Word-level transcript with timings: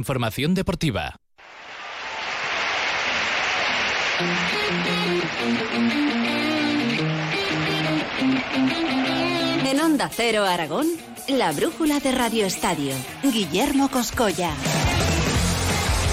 Información 0.00 0.54
deportiva. 0.54 1.20
En 9.66 9.78
Onda 9.78 10.08
Cero 10.10 10.44
Aragón, 10.44 10.86
la 11.28 11.52
brújula 11.52 12.00
de 12.00 12.12
Radio 12.12 12.46
Estadio. 12.46 12.94
Guillermo 13.22 13.90
Coscolla. 13.90 14.54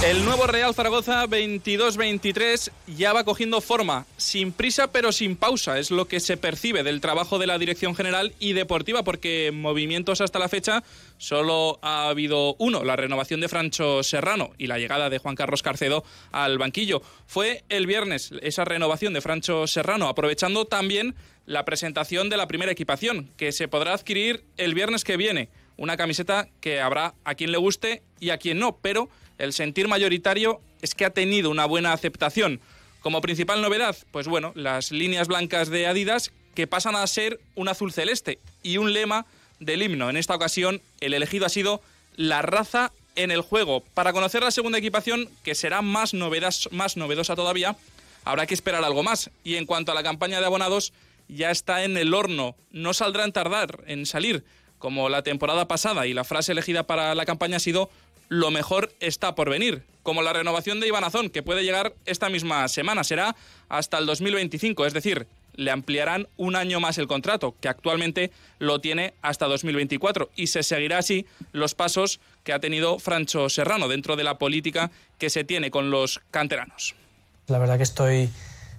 El 0.03 0.23
nuevo 0.25 0.45
Real 0.45 0.75
Zaragoza 0.75 1.25
22-23 1.25 2.71
ya 2.85 3.13
va 3.13 3.23
cogiendo 3.23 3.61
forma, 3.61 4.05
sin 4.15 4.51
prisa 4.51 4.91
pero 4.91 5.11
sin 5.11 5.35
pausa, 5.35 5.79
es 5.79 5.89
lo 5.89 6.07
que 6.07 6.19
se 6.19 6.37
percibe 6.37 6.83
del 6.83 7.01
trabajo 7.01 7.39
de 7.39 7.47
la 7.47 7.57
Dirección 7.57 7.95
General 7.95 8.31
y 8.37 8.53
Deportiva, 8.53 9.03
porque 9.03 9.51
movimientos 9.51 10.21
hasta 10.21 10.37
la 10.37 10.49
fecha 10.49 10.83
solo 11.17 11.79
ha 11.81 12.09
habido 12.09 12.55
uno, 12.59 12.83
la 12.83 12.95
renovación 12.95 13.41
de 13.41 13.49
Francho 13.49 14.03
Serrano 14.03 14.51
y 14.59 14.67
la 14.67 14.77
llegada 14.77 15.09
de 15.09 15.17
Juan 15.17 15.35
Carlos 15.35 15.63
Carcedo 15.63 16.03
al 16.31 16.59
banquillo. 16.59 17.01
Fue 17.25 17.63
el 17.67 17.87
viernes 17.87 18.31
esa 18.43 18.65
renovación 18.65 19.13
de 19.13 19.21
Francho 19.21 19.65
Serrano, 19.65 20.09
aprovechando 20.09 20.65
también 20.65 21.15
la 21.47 21.65
presentación 21.65 22.29
de 22.29 22.37
la 22.37 22.47
primera 22.47 22.71
equipación, 22.71 23.31
que 23.35 23.51
se 23.51 23.67
podrá 23.67 23.93
adquirir 23.93 24.43
el 24.57 24.75
viernes 24.75 25.03
que 25.03 25.17
viene. 25.17 25.49
Una 25.75 25.97
camiseta 25.97 26.49
que 26.59 26.81
habrá 26.81 27.13
a 27.23 27.35
quien 27.35 27.51
le 27.51 27.57
guste 27.57 28.03
y 28.19 28.29
a 28.31 28.37
quien 28.37 28.59
no, 28.59 28.77
pero 28.77 29.09
el 29.37 29.53
sentir 29.53 29.87
mayoritario 29.87 30.61
es 30.81 30.95
que 30.95 31.05
ha 31.05 31.09
tenido 31.09 31.49
una 31.49 31.65
buena 31.65 31.93
aceptación. 31.93 32.59
Como 33.01 33.21
principal 33.21 33.61
novedad, 33.61 33.95
pues 34.11 34.27
bueno, 34.27 34.51
las 34.55 34.91
líneas 34.91 35.27
blancas 35.27 35.69
de 35.69 35.87
Adidas 35.87 36.31
que 36.55 36.67
pasan 36.67 36.95
a 36.95 37.05
ser 37.05 37.39
un 37.55 37.69
azul 37.69 37.93
celeste 37.93 38.39
y 38.63 38.77
un 38.77 38.93
lema 38.93 39.25
del 39.59 39.83
himno. 39.83 40.09
En 40.09 40.17
esta 40.17 40.35
ocasión, 40.35 40.81
el 41.01 41.13
elegido 41.13 41.45
ha 41.45 41.49
sido 41.49 41.81
la 42.15 42.41
raza 42.41 42.91
en 43.15 43.31
el 43.31 43.41
juego. 43.41 43.81
Para 43.93 44.13
conocer 44.13 44.43
la 44.43 44.51
segunda 44.51 44.77
equipación, 44.77 45.29
que 45.43 45.55
será 45.55 45.81
más, 45.81 46.13
más 46.71 46.97
novedosa 46.97 47.35
todavía, 47.35 47.75
habrá 48.23 48.45
que 48.47 48.53
esperar 48.53 48.83
algo 48.83 49.03
más. 49.03 49.29
Y 49.43 49.55
en 49.55 49.65
cuanto 49.65 49.91
a 49.91 49.95
la 49.95 50.03
campaña 50.03 50.39
de 50.39 50.45
abonados, 50.45 50.93
ya 51.27 51.51
está 51.51 51.83
en 51.83 51.97
el 51.97 52.13
horno. 52.13 52.55
No 52.71 52.93
saldrá 52.93 53.23
en 53.23 53.33
tardar 53.33 53.83
en 53.87 54.05
salir, 54.05 54.43
como 54.79 55.09
la 55.09 55.23
temporada 55.23 55.67
pasada. 55.67 56.07
Y 56.07 56.13
la 56.13 56.23
frase 56.23 56.51
elegida 56.51 56.83
para 56.83 57.13
la 57.15 57.25
campaña 57.25 57.57
ha 57.57 57.59
sido 57.59 57.89
lo 58.29 58.51
mejor 58.51 58.91
está 58.99 59.35
por 59.35 59.49
venir, 59.49 59.83
como 60.03 60.21
la 60.21 60.33
renovación 60.33 60.79
de 60.79 60.87
Iván 60.87 61.03
Azón, 61.03 61.29
que 61.29 61.43
puede 61.43 61.63
llegar 61.63 61.93
esta 62.05 62.29
misma 62.29 62.67
semana, 62.67 63.03
será 63.03 63.35
hasta 63.69 63.97
el 63.97 64.05
2025, 64.05 64.85
es 64.85 64.93
decir, 64.93 65.27
le 65.55 65.71
ampliarán 65.71 66.27
un 66.37 66.55
año 66.55 66.79
más 66.79 66.97
el 66.97 67.07
contrato, 67.07 67.55
que 67.59 67.67
actualmente 67.67 68.31
lo 68.59 68.79
tiene 68.79 69.13
hasta 69.21 69.47
2024, 69.47 70.29
y 70.35 70.47
se 70.47 70.63
seguirá 70.63 70.99
así 70.99 71.25
los 71.51 71.75
pasos 71.75 72.19
que 72.43 72.53
ha 72.53 72.59
tenido 72.59 72.99
Francho 72.99 73.49
Serrano 73.49 73.87
dentro 73.87 74.15
de 74.15 74.23
la 74.23 74.37
política 74.37 74.91
que 75.17 75.29
se 75.29 75.43
tiene 75.43 75.71
con 75.71 75.89
los 75.89 76.21
canteranos. 76.31 76.95
La 77.47 77.57
verdad 77.57 77.77
que 77.77 77.83
estoy 77.83 78.29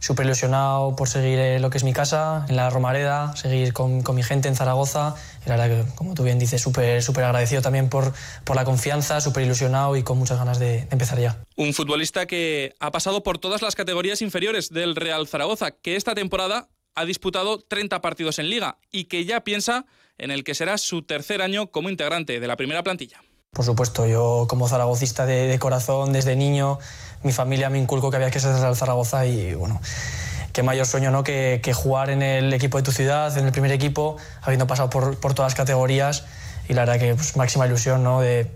súper 0.01 0.27
ilusionado 0.27 0.95
por 0.97 1.09
seguir 1.09 1.39
eh, 1.39 1.61
lo 1.61 1.71
que 1.71 1.79
es 1.79 1.85
mi 1.85 1.93
casa, 1.93 2.47
en 2.49 2.57
la 2.57 2.71
Romareda, 2.71 3.35
seguir 3.37 3.73
con, 3.73 4.03
con 4.03 4.17
mi 4.17 4.23
gente 4.23 4.49
en 4.49 4.57
Zaragoza. 4.57 5.15
Y 5.45 5.49
la 5.49 5.57
verdad 5.57 5.87
como 5.95 6.15
tú 6.15 6.23
bien 6.23 6.39
dices, 6.39 6.61
súper 6.61 7.25
agradecido 7.25 7.63
también 7.63 7.89
por, 7.89 8.13
por 8.45 8.57
la 8.57 8.65
confianza, 8.65 9.21
súper 9.21 9.45
ilusionado 9.45 9.97
y 9.97 10.03
con 10.03 10.19
muchas 10.19 10.39
ganas 10.39 10.59
de, 10.59 10.69
de 10.69 10.89
empezar 10.91 11.19
ya. 11.19 11.43
Un 11.57 11.75
futbolista 11.75 12.27
que 12.27 12.75
ha 12.81 12.91
pasado 12.91 13.23
por 13.23 13.39
todas 13.39 13.63
las 13.63 13.75
categorías 13.75 14.23
inferiores 14.23 14.71
del 14.71 14.97
Real 14.97 15.27
Zaragoza, 15.27 15.71
que 15.71 15.97
esta 15.97 16.15
temporada 16.15 16.69
ha 16.95 17.05
disputado 17.05 17.61
30 17.61 18.01
partidos 18.01 18.39
en 18.39 18.51
liga 18.51 18.79
y 18.91 19.05
que 19.05 19.25
ya 19.25 19.45
piensa 19.45 19.87
en 20.19 20.31
el 20.31 20.45
que 20.45 20.55
será 20.55 20.79
su 20.79 21.03
tercer 21.03 21.43
año 21.43 21.71
como 21.71 21.91
integrante 21.91 22.41
de 22.41 22.47
la 22.47 22.57
primera 22.57 22.83
plantilla. 22.83 23.23
Por 23.59 23.65
supuesto, 23.65 24.07
yo 24.07 24.47
como 24.49 24.69
zaragocista 24.69 25.27
de, 25.27 25.59
corazón 25.59 26.13
desde 26.13 26.37
niño, 26.37 26.79
mi 27.25 27.33
familia 27.33 27.71
me 27.71 27.79
inculcó 27.79 28.09
que 28.09 28.17
había 28.17 28.31
que 28.31 28.39
ser 28.39 28.55
Real 28.55 28.77
Zaragoza 28.77 29.27
y 29.27 29.53
bueno, 29.55 29.81
qué 30.53 30.63
mayor 30.63 30.87
sueño 30.87 31.11
¿no? 31.11 31.25
Que, 31.25 31.61
jugar 31.75 32.11
en 32.11 32.23
el 32.23 32.53
equipo 32.53 32.79
de 32.79 32.85
tu 32.85 32.93
ciudad, 32.93 33.37
en 33.37 33.47
el 33.47 33.51
primer 33.51 33.73
equipo, 33.73 34.17
habiendo 34.43 34.69
pasado 34.69 34.91
por, 34.91 35.17
todas 35.17 35.53
las 35.53 35.55
categorías 35.57 36.25
y 36.69 36.75
la 36.75 36.83
verdad 36.83 37.01
que 37.01 37.17
pues, 37.17 37.37
máxima 37.37 37.67
ilusión 37.67 38.05
¿no? 38.05 38.21
de, 38.21 38.49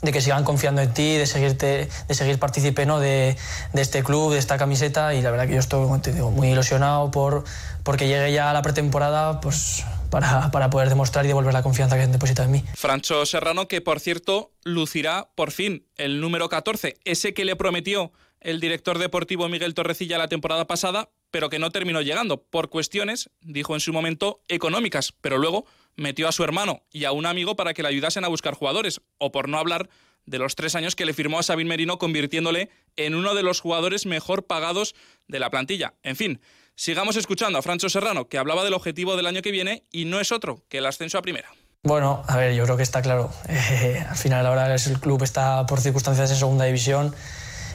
que 0.00 0.20
sigan 0.20 0.44
confiando 0.44 0.80
en 0.80 0.94
ti, 0.94 1.16
de, 1.16 1.26
seguirte, 1.26 1.88
de 2.06 2.14
seguir 2.14 2.38
partícipe 2.38 2.86
¿no? 2.86 3.00
de, 3.00 3.36
este 3.72 4.04
club, 4.04 4.32
de 4.32 4.38
esta 4.38 4.58
camiseta 4.58 5.12
y 5.14 5.22
la 5.22 5.32
verdad 5.32 5.48
que 5.48 5.54
yo 5.54 5.60
estoy 5.60 5.88
muy 6.30 6.50
ilusionado 6.50 7.10
por 7.10 7.42
porque 7.82 8.06
llegue 8.06 8.32
ya 8.32 8.50
a 8.50 8.52
la 8.52 8.62
pretemporada 8.62 9.40
pues 9.40 9.82
para, 10.10 10.50
para, 10.50 10.70
poder 10.70 10.88
demostrar 10.88 11.24
y 11.24 11.28
devolver 11.28 11.52
la 11.52 11.62
confianza 11.62 11.96
que 11.96 12.02
han 12.02 12.12
depositado 12.12 12.46
en 12.46 12.52
mí. 12.52 12.64
Francho 12.74 13.24
Serrano, 13.26 13.68
que 13.68 13.80
por 13.80 14.00
cierto 14.00 14.52
lucirá 14.64 15.28
por 15.34 15.50
fin 15.52 15.86
el 15.96 16.20
número 16.20 16.48
14, 16.48 16.98
ese 17.04 17.34
que 17.34 17.44
le 17.44 17.56
prometió 17.56 18.12
el 18.40 18.60
director 18.60 18.98
deportivo 18.98 19.48
Miguel 19.48 19.74
Torrecilla 19.74 20.18
la 20.18 20.28
temporada 20.28 20.66
pasada, 20.66 21.10
pero 21.30 21.50
que 21.50 21.58
no 21.58 21.70
terminó 21.70 22.00
llegando 22.00 22.42
por 22.42 22.70
cuestiones, 22.70 23.30
dijo 23.40 23.74
en 23.74 23.80
su 23.80 23.92
momento, 23.92 24.42
económicas, 24.48 25.12
pero 25.20 25.38
luego 25.38 25.66
metió 25.96 26.28
a 26.28 26.32
su 26.32 26.42
hermano 26.42 26.82
y 26.90 27.04
a 27.04 27.12
un 27.12 27.26
amigo 27.26 27.56
para 27.56 27.74
que 27.74 27.82
le 27.82 27.88
ayudasen 27.88 28.24
a 28.24 28.28
buscar 28.28 28.54
jugadores, 28.54 29.00
o 29.18 29.30
por 29.30 29.48
no 29.48 29.58
hablar 29.58 29.88
de 30.26 30.38
los 30.38 30.54
tres 30.54 30.74
años 30.74 30.96
que 30.96 31.04
le 31.04 31.12
firmó 31.12 31.38
a 31.38 31.42
Sabin 31.42 31.68
Merino, 31.68 31.98
convirtiéndole 31.98 32.70
en 32.96 33.14
uno 33.14 33.34
de 33.34 33.42
los 33.42 33.60
jugadores 33.60 34.06
mejor 34.06 34.46
pagados 34.46 34.94
de 35.28 35.40
la 35.40 35.50
plantilla. 35.50 35.94
En 36.02 36.16
fin, 36.16 36.40
sigamos 36.74 37.16
escuchando 37.16 37.58
a 37.58 37.62
Francho 37.62 37.88
Serrano, 37.88 38.28
que 38.28 38.38
hablaba 38.38 38.64
del 38.64 38.74
objetivo 38.74 39.16
del 39.16 39.26
año 39.26 39.42
que 39.42 39.50
viene 39.50 39.84
y 39.90 40.04
no 40.04 40.20
es 40.20 40.32
otro 40.32 40.62
que 40.68 40.78
el 40.78 40.86
ascenso 40.86 41.18
a 41.18 41.22
primera. 41.22 41.48
Bueno, 41.82 42.22
a 42.28 42.36
ver, 42.36 42.54
yo 42.54 42.64
creo 42.64 42.76
que 42.76 42.82
está 42.82 43.00
claro. 43.00 43.30
Eh, 43.48 44.04
al 44.08 44.16
final 44.16 44.46
ahora 44.46 44.74
el 44.74 45.00
club 45.00 45.22
está 45.22 45.64
por 45.66 45.80
circunstancias 45.80 46.30
en 46.30 46.36
segunda 46.36 46.64
división 46.66 47.14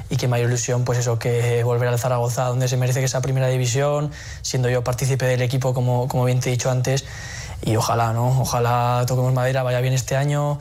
y 0.09 0.17
que 0.17 0.27
mayor 0.27 0.49
ilusión 0.49 0.85
pues 0.85 0.99
eso 0.99 1.17
que 1.17 1.63
volver 1.63 1.87
al 1.87 1.97
Zaragoza 1.97 2.45
donde 2.45 2.67
se 2.67 2.77
merece 2.77 3.01
que 3.01 3.07
sea 3.07 3.21
primera 3.21 3.47
división 3.47 4.11
siendo 4.43 4.69
yo 4.69 4.83
partícipe 4.83 5.25
del 5.25 5.41
equipo 5.41 5.73
como, 5.73 6.07
como 6.07 6.25
bien 6.25 6.39
te 6.39 6.49
he 6.49 6.51
dicho 6.51 6.69
antes 6.69 7.05
y 7.63 7.75
ojalá 7.75 8.13
no 8.13 8.41
ojalá 8.41 9.05
toquemos 9.07 9.33
madera 9.33 9.63
vaya 9.63 9.81
bien 9.81 9.93
este 9.93 10.15
año 10.15 10.59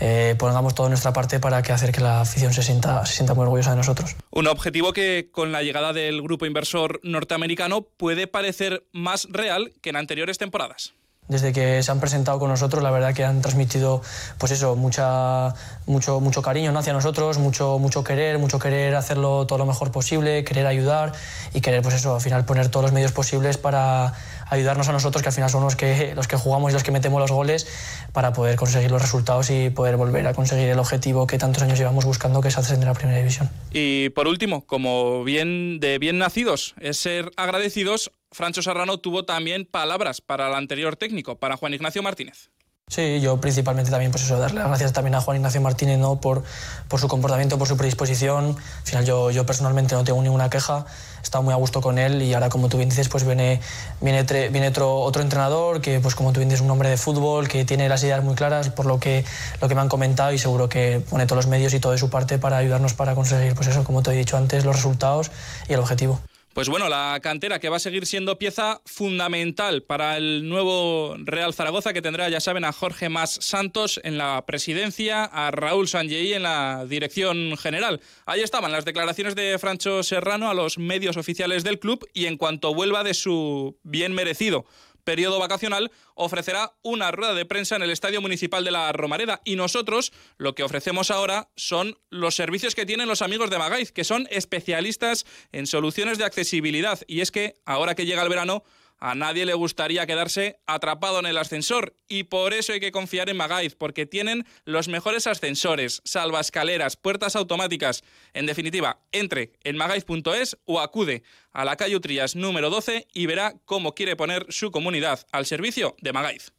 eh, 0.00 0.34
pongamos 0.38 0.74
toda 0.74 0.88
nuestra 0.88 1.12
parte 1.12 1.40
para 1.40 1.62
que 1.62 1.72
hacer 1.72 1.92
que 1.92 2.00
la 2.00 2.20
afición 2.20 2.52
se 2.52 2.62
sienta, 2.62 3.04
se 3.06 3.14
sienta 3.14 3.34
muy 3.34 3.42
orgullosa 3.44 3.70
de 3.70 3.76
nosotros. 3.76 4.16
Un 4.30 4.46
objetivo 4.46 4.92
que 4.92 5.28
con 5.30 5.52
la 5.52 5.62
llegada 5.62 5.92
del 5.92 6.22
grupo 6.22 6.46
inversor 6.46 7.00
norteamericano 7.02 7.82
puede 7.82 8.26
parecer 8.26 8.84
más 8.92 9.26
real 9.30 9.72
que 9.80 9.90
en 9.90 9.96
anteriores 9.96 10.38
temporadas 10.38 10.94
desde 11.28 11.52
que 11.52 11.82
se 11.82 11.90
han 11.90 12.00
presentado 12.00 12.38
con 12.38 12.48
nosotros, 12.50 12.82
la 12.82 12.90
verdad 12.90 13.14
que 13.14 13.24
han 13.24 13.40
transmitido, 13.40 14.02
pues 14.38 14.52
eso, 14.52 14.76
mucha, 14.76 15.54
mucho, 15.86 16.20
mucho 16.20 16.42
cariño 16.42 16.76
hacia 16.78 16.92
nosotros, 16.92 17.38
mucho, 17.38 17.78
mucho 17.78 18.04
querer, 18.04 18.38
mucho 18.38 18.58
querer 18.58 18.94
hacerlo 18.94 19.46
todo 19.46 19.58
lo 19.58 19.66
mejor 19.66 19.90
posible, 19.90 20.44
querer 20.44 20.66
ayudar 20.66 21.12
y 21.52 21.60
querer, 21.60 21.82
pues 21.82 21.96
eso, 21.96 22.14
al 22.14 22.20
final 22.20 22.44
poner 22.44 22.68
todos 22.68 22.84
los 22.84 22.92
medios 22.92 23.12
posibles 23.12 23.58
para 23.58 24.14
ayudarnos 24.48 24.88
a 24.88 24.92
nosotros, 24.92 25.22
que 25.22 25.28
al 25.28 25.34
final 25.34 25.50
somos 25.50 25.64
los 25.64 25.76
que, 25.76 26.14
los 26.14 26.28
que 26.28 26.36
jugamos 26.36 26.70
y 26.70 26.74
los 26.74 26.82
que 26.82 26.92
metemos 26.92 27.20
los 27.20 27.32
goles, 27.32 27.66
para 28.12 28.32
poder 28.32 28.56
conseguir 28.56 28.90
los 28.90 29.02
resultados 29.02 29.50
y 29.50 29.70
poder 29.70 29.96
volver 29.96 30.26
a 30.26 30.34
conseguir 30.34 30.68
el 30.68 30.78
objetivo 30.78 31.26
que 31.26 31.38
tantos 31.38 31.62
años 31.62 31.78
llevamos 31.78 32.04
buscando, 32.04 32.40
que 32.40 32.48
es 32.48 32.58
ascender 32.58 32.88
a 32.88 32.92
la 32.92 32.98
primera 32.98 33.18
división. 33.18 33.50
Y 33.72 34.10
por 34.10 34.28
último, 34.28 34.64
como 34.64 35.24
bien 35.24 35.80
de 35.80 35.98
bien 35.98 36.18
nacidos, 36.18 36.74
es 36.80 36.98
ser 36.98 37.32
agradecidos 37.36 38.12
Francho 38.36 38.60
Serrano 38.60 38.98
tuvo 38.98 39.24
también 39.24 39.64
palabras 39.64 40.20
para 40.20 40.48
el 40.48 40.54
anterior 40.54 40.94
técnico, 40.94 41.38
para 41.38 41.56
Juan 41.56 41.72
Ignacio 41.72 42.02
Martínez. 42.02 42.50
Sí, 42.86 43.18
yo 43.22 43.40
principalmente 43.40 43.90
también 43.90 44.10
pues 44.10 44.24
eso, 44.24 44.38
darle 44.38 44.60
las 44.60 44.68
gracias 44.68 44.92
también 44.92 45.14
a 45.14 45.22
Juan 45.22 45.38
Ignacio 45.38 45.62
Martínez 45.62 45.98
¿no? 45.98 46.20
por, 46.20 46.44
por 46.86 47.00
su 47.00 47.08
comportamiento, 47.08 47.56
por 47.56 47.66
su 47.66 47.78
predisposición. 47.78 48.54
Al 48.54 48.82
final 48.84 49.06
yo, 49.06 49.30
yo 49.30 49.46
personalmente 49.46 49.94
no 49.94 50.04
tengo 50.04 50.22
ninguna 50.22 50.50
queja, 50.50 50.84
he 51.24 51.38
muy 51.40 51.54
a 51.54 51.56
gusto 51.56 51.80
con 51.80 51.98
él 51.98 52.20
y 52.20 52.34
ahora 52.34 52.50
como 52.50 52.68
tú 52.68 52.76
bien 52.76 52.90
dices 52.90 53.08
pues 53.08 53.24
viene, 53.24 53.58
viene, 54.02 54.22
viene 54.50 54.68
otro, 54.68 54.98
otro 54.98 55.22
entrenador 55.22 55.80
que 55.80 55.98
pues 56.00 56.14
como 56.14 56.34
tú 56.34 56.40
bien 56.40 56.50
dices 56.50 56.60
es 56.60 56.64
un 56.66 56.70
hombre 56.70 56.90
de 56.90 56.98
fútbol, 56.98 57.48
que 57.48 57.64
tiene 57.64 57.88
las 57.88 58.02
ideas 58.04 58.22
muy 58.22 58.34
claras 58.34 58.68
por 58.68 58.84
lo 58.84 59.00
que, 59.00 59.24
lo 59.62 59.68
que 59.68 59.74
me 59.74 59.80
han 59.80 59.88
comentado 59.88 60.32
y 60.32 60.38
seguro 60.38 60.68
que 60.68 61.00
pone 61.08 61.24
todos 61.24 61.38
los 61.38 61.50
medios 61.50 61.72
y 61.72 61.80
todo 61.80 61.92
de 61.92 61.98
su 61.98 62.10
parte 62.10 62.38
para 62.38 62.58
ayudarnos 62.58 62.92
para 62.92 63.14
conseguir 63.14 63.54
pues 63.54 63.68
eso, 63.68 63.82
como 63.82 64.02
te 64.02 64.10
he 64.10 64.14
dicho 64.14 64.36
antes, 64.36 64.66
los 64.66 64.76
resultados 64.76 65.30
y 65.70 65.72
el 65.72 65.80
objetivo. 65.80 66.20
Pues 66.56 66.70
bueno, 66.70 66.88
la 66.88 67.20
cantera 67.22 67.58
que 67.58 67.68
va 67.68 67.76
a 67.76 67.80
seguir 67.80 68.06
siendo 68.06 68.38
pieza 68.38 68.80
fundamental 68.86 69.82
para 69.82 70.16
el 70.16 70.48
nuevo 70.48 71.14
Real 71.18 71.52
Zaragoza, 71.52 71.92
que 71.92 72.00
tendrá, 72.00 72.30
ya 72.30 72.40
saben, 72.40 72.64
a 72.64 72.72
Jorge 72.72 73.10
Más 73.10 73.32
Santos 73.42 74.00
en 74.04 74.16
la 74.16 74.42
presidencia, 74.46 75.24
a 75.24 75.50
Raúl 75.50 75.86
Sanjei 75.86 76.32
en 76.32 76.44
la 76.44 76.86
dirección 76.88 77.58
general. 77.58 78.00
Ahí 78.24 78.40
estaban 78.40 78.72
las 78.72 78.86
declaraciones 78.86 79.34
de 79.34 79.58
Francho 79.58 80.02
Serrano 80.02 80.48
a 80.48 80.54
los 80.54 80.78
medios 80.78 81.18
oficiales 81.18 81.62
del 81.62 81.78
club 81.78 82.08
y 82.14 82.24
en 82.24 82.38
cuanto 82.38 82.72
vuelva 82.72 83.04
de 83.04 83.12
su 83.12 83.76
bien 83.82 84.14
merecido 84.14 84.64
periodo 85.06 85.38
vacacional, 85.38 85.92
ofrecerá 86.14 86.74
una 86.82 87.12
rueda 87.12 87.32
de 87.32 87.46
prensa 87.46 87.76
en 87.76 87.82
el 87.82 87.90
Estadio 87.90 88.20
Municipal 88.20 88.64
de 88.64 88.72
la 88.72 88.92
Romareda. 88.92 89.40
Y 89.44 89.56
nosotros 89.56 90.12
lo 90.36 90.54
que 90.54 90.64
ofrecemos 90.64 91.10
ahora 91.10 91.48
son 91.56 91.96
los 92.10 92.34
servicios 92.34 92.74
que 92.74 92.84
tienen 92.84 93.08
los 93.08 93.22
amigos 93.22 93.48
de 93.48 93.58
Magaiz, 93.58 93.92
que 93.92 94.04
son 94.04 94.26
especialistas 94.30 95.24
en 95.52 95.66
soluciones 95.66 96.18
de 96.18 96.24
accesibilidad. 96.24 97.00
Y 97.06 97.20
es 97.20 97.30
que 97.30 97.54
ahora 97.64 97.94
que 97.94 98.04
llega 98.04 98.22
el 98.22 98.28
verano, 98.28 98.64
A 98.98 99.14
nadie 99.14 99.44
le 99.44 99.54
gustaría 99.54 100.06
quedarse 100.06 100.58
atrapado 100.66 101.18
en 101.18 101.26
el 101.26 101.38
ascensor 101.38 101.94
y 102.08 102.24
por 102.24 102.54
eso 102.54 102.72
hay 102.72 102.80
que 102.80 102.92
confiar 102.92 103.28
en 103.28 103.36
Magaiz, 103.36 103.74
porque 103.74 104.06
tienen 104.06 104.46
los 104.64 104.88
mejores 104.88 105.26
ascensores, 105.26 106.00
salvaescaleras, 106.04 106.96
puertas 106.96 107.36
automáticas. 107.36 108.04
En 108.32 108.46
definitiva, 108.46 109.00
entre 109.12 109.52
en 109.64 109.76
magaiz.es 109.76 110.56
o 110.64 110.80
acude 110.80 111.22
a 111.52 111.64
la 111.64 111.76
calle 111.76 111.96
Utrillas 111.96 112.36
número 112.36 112.70
12 112.70 113.08
y 113.12 113.26
verá 113.26 113.54
cómo 113.64 113.94
quiere 113.94 114.16
poner 114.16 114.46
su 114.48 114.70
comunidad 114.70 115.26
al 115.32 115.46
servicio 115.46 115.96
de 116.00 116.12
Magaiz. 116.12 116.52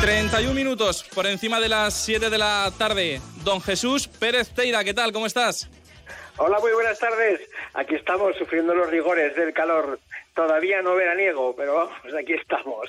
31 0.00 0.54
minutos 0.54 1.02
por 1.12 1.26
encima 1.26 1.58
de 1.58 1.68
las 1.68 1.92
7 1.92 2.30
de 2.30 2.38
la 2.38 2.72
tarde. 2.78 3.20
Don 3.42 3.60
Jesús 3.60 4.06
Pérez 4.06 4.48
Teira, 4.54 4.84
¿qué 4.84 4.94
tal? 4.94 5.12
¿Cómo 5.12 5.26
estás? 5.26 5.68
Hola, 6.36 6.58
muy 6.60 6.72
buenas 6.72 7.00
tardes. 7.00 7.40
Aquí 7.74 7.96
estamos 7.96 8.36
sufriendo 8.36 8.74
los 8.74 8.88
rigores 8.88 9.34
del 9.34 9.52
calor. 9.52 9.98
Todavía 10.34 10.82
no 10.82 10.94
veraniego, 10.94 11.54
pero 11.56 11.74
vamos, 11.74 12.14
aquí 12.16 12.34
estamos. 12.34 12.88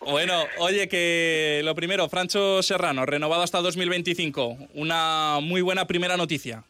Bueno, 0.00 0.44
oye, 0.58 0.86
que 0.86 1.62
lo 1.64 1.74
primero, 1.74 2.10
Francho 2.10 2.62
Serrano, 2.62 3.06
renovado 3.06 3.42
hasta 3.42 3.62
2025. 3.62 4.58
Una 4.74 5.38
muy 5.40 5.62
buena 5.62 5.86
primera 5.86 6.18
noticia. 6.18 6.62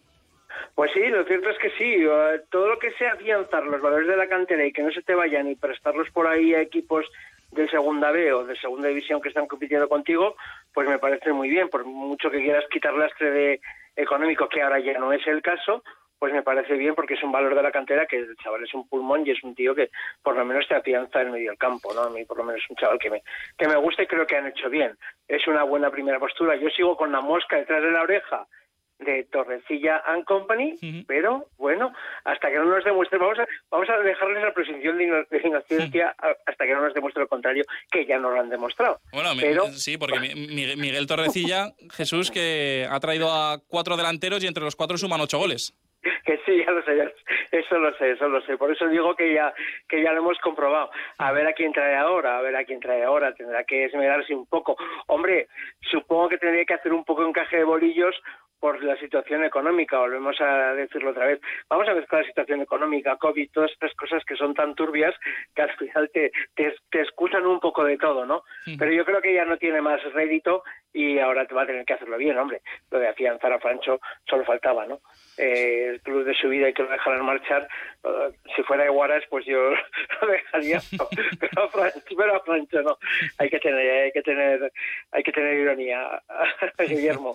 Pues 0.77 0.91
sí, 0.95 1.01
lo 1.07 1.25
cierto 1.25 1.51
es 1.51 1.59
que 1.59 1.71
sí. 1.71 2.05
Eh, 2.05 2.41
todo 2.51 2.69
lo 2.69 2.79
que 2.79 2.93
sea 2.93 3.13
afianzar 3.13 3.65
los 3.65 3.81
valores 3.81 4.07
de 4.07 4.17
la 4.17 4.29
cantera 4.29 4.65
y 4.65 4.73
que 4.73 4.83
no 4.83 4.93
se 4.93 5.03
te 5.03 5.15
vayan 5.15 5.49
y 5.49 5.57
prestarlos 5.57 6.09
por 6.11 6.29
ahí 6.29 6.55
a 6.55 6.61
equipos 6.61 7.07
de 7.55 7.69
segunda 7.69 8.11
B 8.11 8.33
o 8.33 8.45
de 8.45 8.57
segunda 8.57 8.89
división 8.89 9.21
que 9.21 9.29
están 9.29 9.47
compitiendo 9.47 9.89
contigo, 9.89 10.37
pues 10.73 10.89
me 10.89 10.99
parece 10.99 11.33
muy 11.33 11.49
bien. 11.49 11.69
Por 11.69 11.85
mucho 11.85 12.31
que 12.31 12.43
quieras 12.43 12.65
quitar 12.71 12.95
lastre 12.95 13.31
de 13.31 13.61
económico, 13.97 14.49
que 14.49 14.63
ahora 14.63 14.81
ya 14.81 14.99
no 14.99 15.13
es 15.13 15.27
el 15.27 15.41
caso, 15.41 15.83
pues 16.19 16.33
me 16.33 16.43
parece 16.43 16.75
bien 16.75 16.95
porque 16.95 17.15
es 17.15 17.23
un 17.23 17.33
valor 17.33 17.55
de 17.55 17.63
la 17.63 17.71
cantera 17.71 18.07
que 18.07 18.17
el 18.17 18.37
chaval 18.37 18.65
es 18.65 18.75
un 18.75 18.89
pulmón 18.89 19.27
y 19.27 19.31
es 19.31 19.43
un 19.45 19.55
tío 19.55 19.75
que 19.75 19.91
por 20.23 20.37
lo 20.37 20.45
menos 20.45 20.67
te 20.67 20.75
afianza 20.75 21.21
en 21.21 21.33
medio 21.33 21.51
del 21.51 21.59
campo, 21.59 21.93
¿no? 21.95 22.03
A 22.03 22.11
mí 22.11 22.25
por 22.25 22.39
lo 22.39 22.45
menos 22.45 22.63
es 22.63 22.71
un 22.71 22.77
chaval 22.77 22.99
que 22.99 23.11
me, 23.11 23.23
que 23.59 23.69
me 23.69 23.77
gusta 23.77 24.03
y 24.03 24.07
creo 24.07 24.27
que 24.27 24.37
han 24.37 24.47
hecho 24.47 24.69
bien. 24.71 24.97
Es 25.29 25.47
una 25.47 25.65
buena 25.65 25.91
primera 25.91 26.19
postura. 26.19 26.57
Yo 26.57 26.69
sigo 26.71 26.97
con 26.97 27.13
la 27.13 27.21
mosca 27.21 27.57
detrás 27.57 27.83
de 27.83 27.91
la 27.91 28.03
oreja 28.03 28.47
de 28.99 29.25
Torrecilla 29.31 30.03
and 30.07 30.25
Company, 30.25 30.77
pero 31.07 31.49
bueno, 31.57 31.93
hasta 32.25 32.51
que 32.51 32.57
no 32.57 32.65
nos 32.65 32.85
demuestre, 32.85 33.19
vamos 33.19 33.39
a, 33.39 33.47
vamos 33.71 33.89
a 33.89 33.99
dejarles 33.99 34.43
la 34.43 34.55
presunción 34.55 34.99
de 34.99 35.41
inocencia 35.45 36.15
hasta 36.47 36.65
que 36.65 36.73
no 36.73 36.83
nos 36.83 36.95
demuestre 36.95 37.23
lo 37.23 37.29
contrario, 37.29 37.65
que 37.91 38.07
ya 38.07 38.19
no 38.19 38.31
lo 38.31 38.41
han 38.41 38.51
demostrado. 38.51 39.01
Bueno, 39.13 39.31
pero... 39.41 39.67
sí, 39.73 39.99
porque 39.99 40.35
Miguel 40.35 41.07
Torrecilla, 41.07 41.73
Jesús, 41.93 42.31
que 42.31 42.87
ha 42.89 43.01
traído 43.01 43.33
a 43.33 43.61
cuatro 43.69 43.97
delanteros 43.97 44.43
y 44.45 44.47
entre 44.47 44.65
los 44.65 44.77
cuatro 44.77 44.97
suman 44.97 45.21
ocho 45.21 45.39
goles. 45.39 45.75
que 46.25 46.39
sí, 46.45 46.63
ya 46.65 46.71
lo 46.71 46.83
sé, 46.85 47.15
eso 47.51 47.79
lo 47.79 47.97
sé, 47.97 48.13
eso 48.13 48.29
lo 48.29 48.41
sé. 48.43 48.57
Por 48.57 48.73
eso 48.73 48.89
digo 48.89 49.15
que 49.15 49.35
ya 49.35 49.53
que 49.89 50.03
ya 50.03 50.13
lo 50.13 50.21
hemos 50.21 50.39
comprobado. 50.39 50.91
A 51.19 51.33
ver 51.33 51.47
a 51.47 51.53
quién 51.53 51.73
trae 51.73 51.97
ahora, 51.97 52.39
a 52.39 52.43
ver 52.43 52.57
a 52.57 52.65
quién 52.65 52.81
trae 52.81 53.03
ahora. 53.03 53.35
Tendrá 53.35 53.65
que 53.65 53.85
esmerarse 53.85 54.35
un 54.35 54.47
poco. 54.47 54.77
Hombre, 55.07 55.49
supongo 55.91 56.29
que 56.29 56.39
tendría 56.39 56.65
que 56.65 56.75
hacer 56.75 56.93
un 56.93 57.05
poco 57.05 57.27
encaje 57.27 57.59
de 57.59 57.65
bolillos 57.65 58.15
por 58.65 58.83
la 58.83 58.97
situación 58.97 59.45
económica, 59.45 59.99
volvemos 59.99 60.41
a 60.41 60.73
decirlo 60.73 61.11
otra 61.11 61.27
vez. 61.27 61.39
Vamos 61.69 61.87
a 61.87 61.93
ver 61.93 62.07
con 62.07 62.21
la 62.21 62.25
situación 62.25 62.63
económica, 62.63 63.19
COVID, 63.19 63.51
todas 63.53 63.71
estas 63.71 63.93
cosas 63.93 64.25
que 64.25 64.37
son 64.37 64.55
tan 64.55 64.75
turbias 64.75 65.15
que 65.55 65.61
al 65.61 65.77
final 65.77 66.11
te, 66.11 66.33
te, 66.55 66.73
excusan 66.99 67.45
un 67.45 67.61
poco 67.61 67.85
de 67.85 67.99
todo, 67.99 68.25
¿no? 68.25 68.43
Pero 68.79 68.91
yo 68.91 69.05
creo 69.05 69.21
que 69.21 69.35
ya 69.35 69.45
no 69.45 69.59
tiene 69.59 69.83
más 69.83 70.03
rédito 70.15 70.63
y 70.95 71.19
ahora 71.19 71.45
te 71.47 71.55
va 71.55 71.65
a 71.65 71.67
tener 71.67 71.85
que 71.85 71.93
hacerlo 71.93 72.17
bien, 72.17 72.39
hombre. 72.39 72.63
Lo 72.91 72.99
de 73.01 73.09
afianzar 73.09 73.53
a 73.53 73.61
Francho 73.61 74.01
solo 74.27 74.47
faltaba, 74.47 74.87
¿no? 74.87 75.01
Eh, 75.37 75.89
el 75.95 76.01
club 76.03 76.25
de 76.25 76.35
su 76.35 76.49
vida 76.49 76.69
y 76.69 76.75
que 76.75 76.83
lo 76.83 76.91
dejaran 76.91 77.25
marchar. 77.25 77.69
Uh, 78.05 78.33
si 78.55 78.63
fuera 78.63 78.85
de 78.85 78.91
Guaras, 78.91 79.25
pues 79.31 79.45
yo 79.47 79.71
lo 80.21 80.29
dejaría, 80.29 80.81
pero, 81.41 81.65
a 81.65 81.69
Francho, 81.69 82.17
pero 82.17 82.37
a 82.37 82.41
Francho 82.41 82.83
no. 82.83 82.99
Hay 83.39 83.51
que 83.51 83.59
tener, 83.59 84.05
hay 84.05 84.13
que 84.13 84.23
tener, 84.23 84.73
hay 85.11 85.23
que 85.23 85.33
tener 85.33 85.59
ironía, 85.59 86.23
Guillermo. 86.79 87.35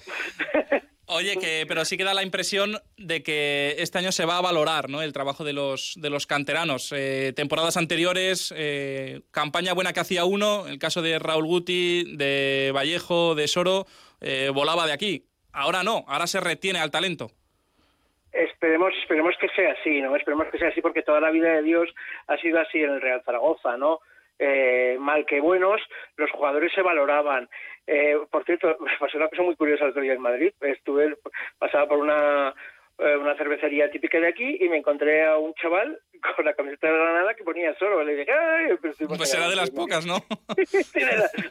Oye, 1.11 1.37
que, 1.37 1.65
pero 1.67 1.85
sí 1.85 1.97
que 1.97 2.03
da 2.03 2.13
la 2.13 2.21
impresión 2.21 2.77
de 2.95 3.23
que 3.23 3.75
este 3.79 3.97
año 3.97 4.11
se 4.11 4.25
va 4.25 4.37
a 4.37 4.41
valorar 4.41 4.89
¿no? 4.89 5.01
el 5.01 5.11
trabajo 5.11 5.43
de 5.43 5.53
los, 5.53 5.95
de 5.97 6.11
los 6.11 6.27
canteranos. 6.27 6.93
Eh, 6.95 7.33
temporadas 7.35 7.77
anteriores, 7.77 8.53
eh, 8.55 9.21
campaña 9.31 9.73
buena 9.73 9.91
que 9.91 10.01
hacía 10.01 10.25
uno, 10.25 10.67
el 10.67 10.77
caso 10.77 11.01
de 11.01 11.17
Raúl 11.17 11.47
Guti, 11.47 12.15
de 12.15 12.71
Vallejo, 12.75 13.33
de 13.33 13.47
Soro, 13.47 13.87
eh, 14.21 14.51
volaba 14.53 14.85
de 14.85 14.93
aquí. 14.93 15.25
Ahora 15.51 15.81
no, 15.81 16.05
ahora 16.07 16.27
se 16.27 16.41
retiene 16.41 16.77
al 16.77 16.91
talento. 16.91 17.31
Esperemos, 18.31 18.93
esperemos 19.01 19.35
que 19.39 19.49
sea 19.49 19.71
así, 19.71 20.01
¿no? 20.01 20.15
Esperemos 20.15 20.47
que 20.47 20.57
sea 20.57 20.69
así 20.69 20.81
porque 20.81 21.01
toda 21.01 21.19
la 21.19 21.31
vida 21.31 21.53
de 21.53 21.63
Dios 21.63 21.89
ha 22.27 22.37
sido 22.37 22.59
así 22.59 22.81
en 22.83 22.91
el 22.91 23.01
Real 23.01 23.23
Zaragoza, 23.23 23.77
¿no? 23.77 23.99
Eh, 24.37 24.95
mal 24.99 25.25
que 25.25 25.41
buenos, 25.41 25.81
los 26.15 26.31
jugadores 26.31 26.71
se 26.73 26.81
valoraban. 26.81 27.49
Eh, 27.85 28.17
por 28.31 28.45
cierto, 28.45 28.77
pasó 28.99 29.17
una 29.17 29.27
cosa 29.27 29.43
muy 29.43 29.55
curiosa 29.55 29.83
el 29.83 29.91
otro 29.91 30.01
día 30.01 30.13
en 30.13 30.21
Madrid. 30.21 30.53
Estuve, 30.61 31.17
pasaba 31.57 31.87
por 31.87 31.97
una, 31.97 32.53
eh, 32.99 33.15
una 33.17 33.35
cervecería 33.35 33.91
típica 33.91 34.19
de 34.19 34.27
aquí 34.27 34.57
y 34.61 34.69
me 34.69 34.77
encontré 34.77 35.25
a 35.25 35.37
un 35.37 35.53
chaval 35.55 35.99
con 36.35 36.45
la 36.45 36.53
camiseta 36.53 36.87
de 36.87 36.93
Granada 36.93 37.33
que 37.33 37.43
ponía 37.43 37.73
solo. 37.75 38.03
Le 38.03 38.15
dije, 38.15 38.31
¡ay! 38.31 38.77
pues 38.81 38.99
era 39.33 39.49
de 39.49 39.55
las 39.55 39.71
pocas, 39.71 40.05
¿no? 40.05 40.23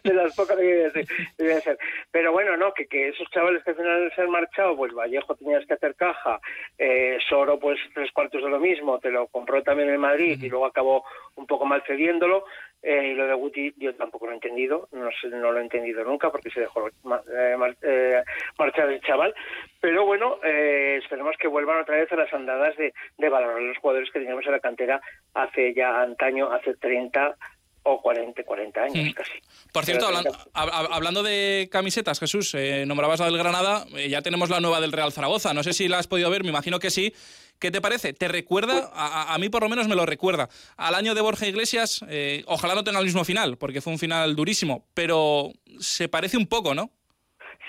de, 0.05 0.15
las 0.15 0.35
pocas 0.37 0.57
que 0.57 0.91
debe 1.37 1.61
ser. 1.61 1.79
Pero 2.11 2.33
bueno, 2.33 2.57
no, 2.57 2.73
que, 2.75 2.87
que 2.87 3.09
esos 3.09 3.29
chavales 3.31 3.63
que 3.65 3.71
al 3.71 3.77
final 3.77 4.13
se 4.15 4.23
han 4.23 4.31
marchado, 4.31 4.77
pues 4.77 4.93
Vallejo 4.93 5.35
tenías 5.37 5.65
que 5.67 5.75
hacer 5.75 5.95
caja, 5.95 6.41
eh, 6.79 7.19
Soro 7.29 7.59
pues 7.59 7.79
tres 7.95 8.11
cuartos 8.13 8.43
de 8.43 8.49
lo 8.49 8.59
mismo, 8.59 8.99
te 8.99 9.11
lo 9.11 9.27
compró 9.29 9.63
también 9.63 9.91
en 9.91 10.01
Madrid 10.01 10.39
y 10.43 10.49
luego 10.49 10.67
acabó 10.67 11.05
un 11.37 11.47
poco 11.47 11.65
mal 11.65 11.83
cediéndolo. 11.87 12.45
Eh, 12.83 13.11
y 13.13 13.15
lo 13.15 13.27
de 13.27 13.35
Guti 13.35 13.75
yo 13.77 13.95
tampoco 13.97 14.27
lo 14.27 14.33
he 14.33 14.35
entendido, 14.37 14.89
no, 14.93 15.09
no 15.31 15.53
lo 15.53 15.59
he 15.59 15.63
entendido 15.63 16.05
nunca 16.05 16.31
porque 16.31 16.51
se 16.51 16.61
dejó 16.61 16.87
eh, 16.89 17.57
eh, 17.83 18.23
marchar 18.57 18.91
el 18.91 19.01
chaval. 19.01 19.35
Pero 19.81 20.07
bueno, 20.07 20.39
esperemos 20.43 21.37
que 21.39 21.49
vuelvan 21.49 21.81
otra 21.81 21.97
vez 21.97 22.11
a 22.13 22.17
las 22.17 22.33
andadas 22.33 22.77
de, 22.77 22.95
de 23.17 23.29
valorar 23.29 23.61
los 23.61 23.79
jugadores 23.79 24.11
que 24.13 24.21
teníamos 24.21 24.47
en 24.47 24.53
la 24.53 24.61
cantera 24.61 25.01
hace 25.35 25.75
ya 25.75 26.03
antaño, 26.03 26.53
hace 26.53 26.75
30 26.75 27.37
o 27.83 28.01
40, 28.01 28.45
40 28.45 28.81
años 28.81 29.15
casi. 29.15 29.33
Por 29.73 29.85
cierto, 29.85 30.09
hablando 30.53 31.23
de 31.23 31.69
camisetas, 31.73 32.21
Jesús, 32.21 32.55
nombrabas 32.87 33.21
la 33.21 33.27
del 33.27 33.39
Granada, 33.39 33.87
ya 34.09 34.23
tenemos 34.23 34.51
la 34.51 34.61
nueva 34.61 34.81
del 34.81 34.93
Real 34.93 35.13
Zaragoza. 35.13 35.55
No 35.55 35.63
sé 35.63 35.73
si 35.73 35.89
la 35.89 35.99
has 35.99 36.07
podido 36.07 36.31
ver, 36.31 36.43
me 36.43 36.51
imagino 36.51 36.79
que 36.79 36.91
sí. 36.91 37.13
¿Qué 37.59 37.71
te 37.71 37.81
parece? 37.81 38.13
¿Te 38.13 38.29
recuerda? 38.29 38.91
A, 38.95 39.37
mí 39.39 39.49
por 39.49 39.63
lo 39.63 39.69
menos 39.69 39.89
me 39.89 39.97
lo 39.97 40.07
recuerda. 40.07 40.49
Al 40.77 40.95
año 40.95 41.15
de 41.15 41.21
Borja 41.21 41.47
Iglesias, 41.47 42.05
eh, 42.09 42.45
ojalá 42.47 42.75
no 42.75 42.85
tenga 42.85 43.01
el 43.01 43.07
mismo 43.07 43.25
final, 43.25 43.57
porque 43.59 43.81
fue 43.81 43.93
un 43.93 43.99
final 43.99 44.37
durísimo, 44.37 44.87
pero 44.95 45.51
se 45.81 46.09
parece 46.09 46.37
un 46.37 46.47
poco, 46.47 46.75
¿no? 46.75 46.91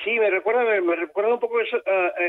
Sí, 0.03 0.11
me 0.17 0.29
recuerda, 0.29 0.63
me, 0.81 0.95
recuerda 0.95 1.33
un 1.33 1.39
poco 1.39 1.59
eso, 1.59 1.77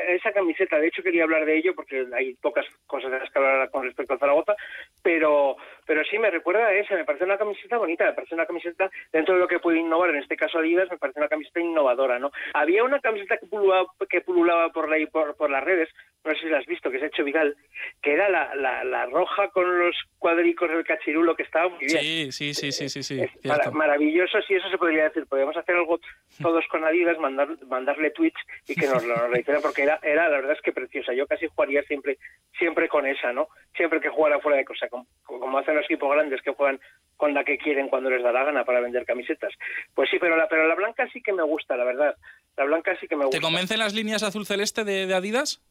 esa 0.09 0.33
camiseta. 0.33 0.79
De 0.79 0.89
hecho, 0.89 1.03
quería 1.03 1.23
hablar 1.23 1.45
de 1.45 1.57
ello 1.57 1.75
porque 1.75 2.05
hay 2.17 2.35
pocas 2.35 2.67
cosas 2.87 3.13
de 3.13 3.19
las 3.21 3.31
que 3.31 3.39
hablar 3.39 3.71
con 3.71 3.85
respecto 3.85 4.15
a 4.15 4.19
Zaragoza, 4.19 4.57
pero, 5.03 5.57
pero 5.91 6.05
sí 6.05 6.21
me 6.21 6.31
recuerda 6.31 6.69
a 6.69 6.73
esa. 6.73 6.95
Me 6.95 7.05
parece 7.05 7.25
una 7.25 7.37
camiseta 7.37 7.77
bonita, 7.77 8.05
me 8.05 8.13
parece 8.13 8.37
una 8.37 8.47
camiseta 8.47 8.89
dentro 9.13 9.35
de 9.35 9.41
lo 9.41 9.49
que 9.49 9.59
puede 9.59 9.81
innovar. 9.81 10.11
En 10.11 10.23
este 10.23 10.37
caso, 10.37 10.61
Adidas 10.61 10.89
me 10.89 10.99
parece 10.99 11.19
una 11.19 11.29
camiseta 11.29 11.59
innovadora, 11.59 12.17
¿no? 12.21 12.31
Había 12.55 12.85
una 12.85 13.01
camiseta 13.01 13.39
que 13.39 13.47
pululaba, 13.47 13.87
que 14.09 14.21
pululaba 14.21 14.71
por, 14.71 14.89
la, 14.89 15.05
por, 15.11 15.35
por 15.35 15.51
las 15.51 15.65
redes, 15.65 15.89
no 16.25 16.31
sé 16.31 16.43
si 16.43 16.47
la 16.47 16.59
has 16.59 16.67
visto, 16.67 16.93
que 16.93 17.01
se 17.01 17.07
ha 17.07 17.09
hecho 17.09 17.25
viral, 17.25 17.57
que 18.03 18.13
era 18.13 18.29
la, 18.29 18.55
la, 18.55 18.85
la 18.85 19.07
roja 19.07 19.49
con 19.49 19.81
los 19.81 19.97
cuadricos 20.19 20.71
del 20.71 20.85
cachirulo 20.85 21.35
que 21.35 21.43
estaba 21.43 21.71
muy 21.71 21.81
bien. 21.81 22.31
Sí, 22.31 22.31
sí, 22.31 22.55
sí, 22.55 22.71
sí, 22.71 22.89
sí. 22.89 23.03
sí 23.03 23.49
maravilloso, 23.73 24.41
si 24.43 24.55
eso 24.55 24.71
se 24.71 24.79
podría 24.79 25.05
decir. 25.09 25.27
Podríamos 25.27 25.57
hacer 25.57 25.75
algo 25.75 25.99
todos 26.41 26.65
con 26.69 26.85
Adidas, 26.85 27.19
mandar 27.19 27.49
mandarle 27.69 28.11
tweets 28.11 28.41
y 28.67 28.75
que 28.75 28.87
nos 28.87 29.05
lo 29.05 29.15
reitera 29.29 29.61
porque 29.61 29.83
era, 29.83 29.99
era 30.03 30.29
la 30.29 30.37
verdad 30.37 30.53
es 30.53 30.63
que 30.63 30.73
preciosa. 30.73 31.13
Yo 31.13 31.27
casi 31.27 31.47
jugaría 31.47 31.83
siempre 31.83 32.19
siempre 32.59 32.89
con 32.89 33.07
esa, 33.07 33.33
¿no? 33.33 33.49
Siempre 33.77 34.01
que 34.01 34.09
jugara 34.09 34.41
fuera 34.41 34.59
de 34.59 34.65
cosa, 34.65 34.89
como, 34.89 35.07
como 35.25 35.59
hacen 35.59 35.77
los 35.77 35.85
equipos 35.85 36.13
grandes 36.13 36.43
que 36.43 36.53
juegan 36.53 36.81
con 37.17 37.35
la 37.35 37.45
que 37.45 37.59
quieren 37.59 37.89
cuando 37.89 38.11
les 38.11 38.23
da 38.23 38.33
la 38.33 38.45
gana 38.45 38.65
para 38.65 38.81
vender 38.81 39.05
camisetas. 39.05 39.53
Pues 39.95 40.09
sí, 40.11 40.17
pero 40.19 40.37
la, 40.37 40.49
pero 40.49 40.67
la 40.67 40.75
blanca 40.75 41.07
sí 41.13 41.23
que 41.23 41.33
me 41.33 41.43
gusta, 41.43 41.77
la 41.77 41.85
verdad. 41.85 42.17
La 42.57 42.65
blanca 42.65 42.97
sí 42.99 43.07
que 43.07 43.17
me 43.17 43.27
gusta. 43.27 43.39
¿Te 43.39 43.43
convencen 43.43 43.79
las 43.79 43.95
líneas 43.95 44.23
azul 44.23 44.47
celeste 44.47 44.85
de, 44.85 45.13
Adidas? 45.15 45.63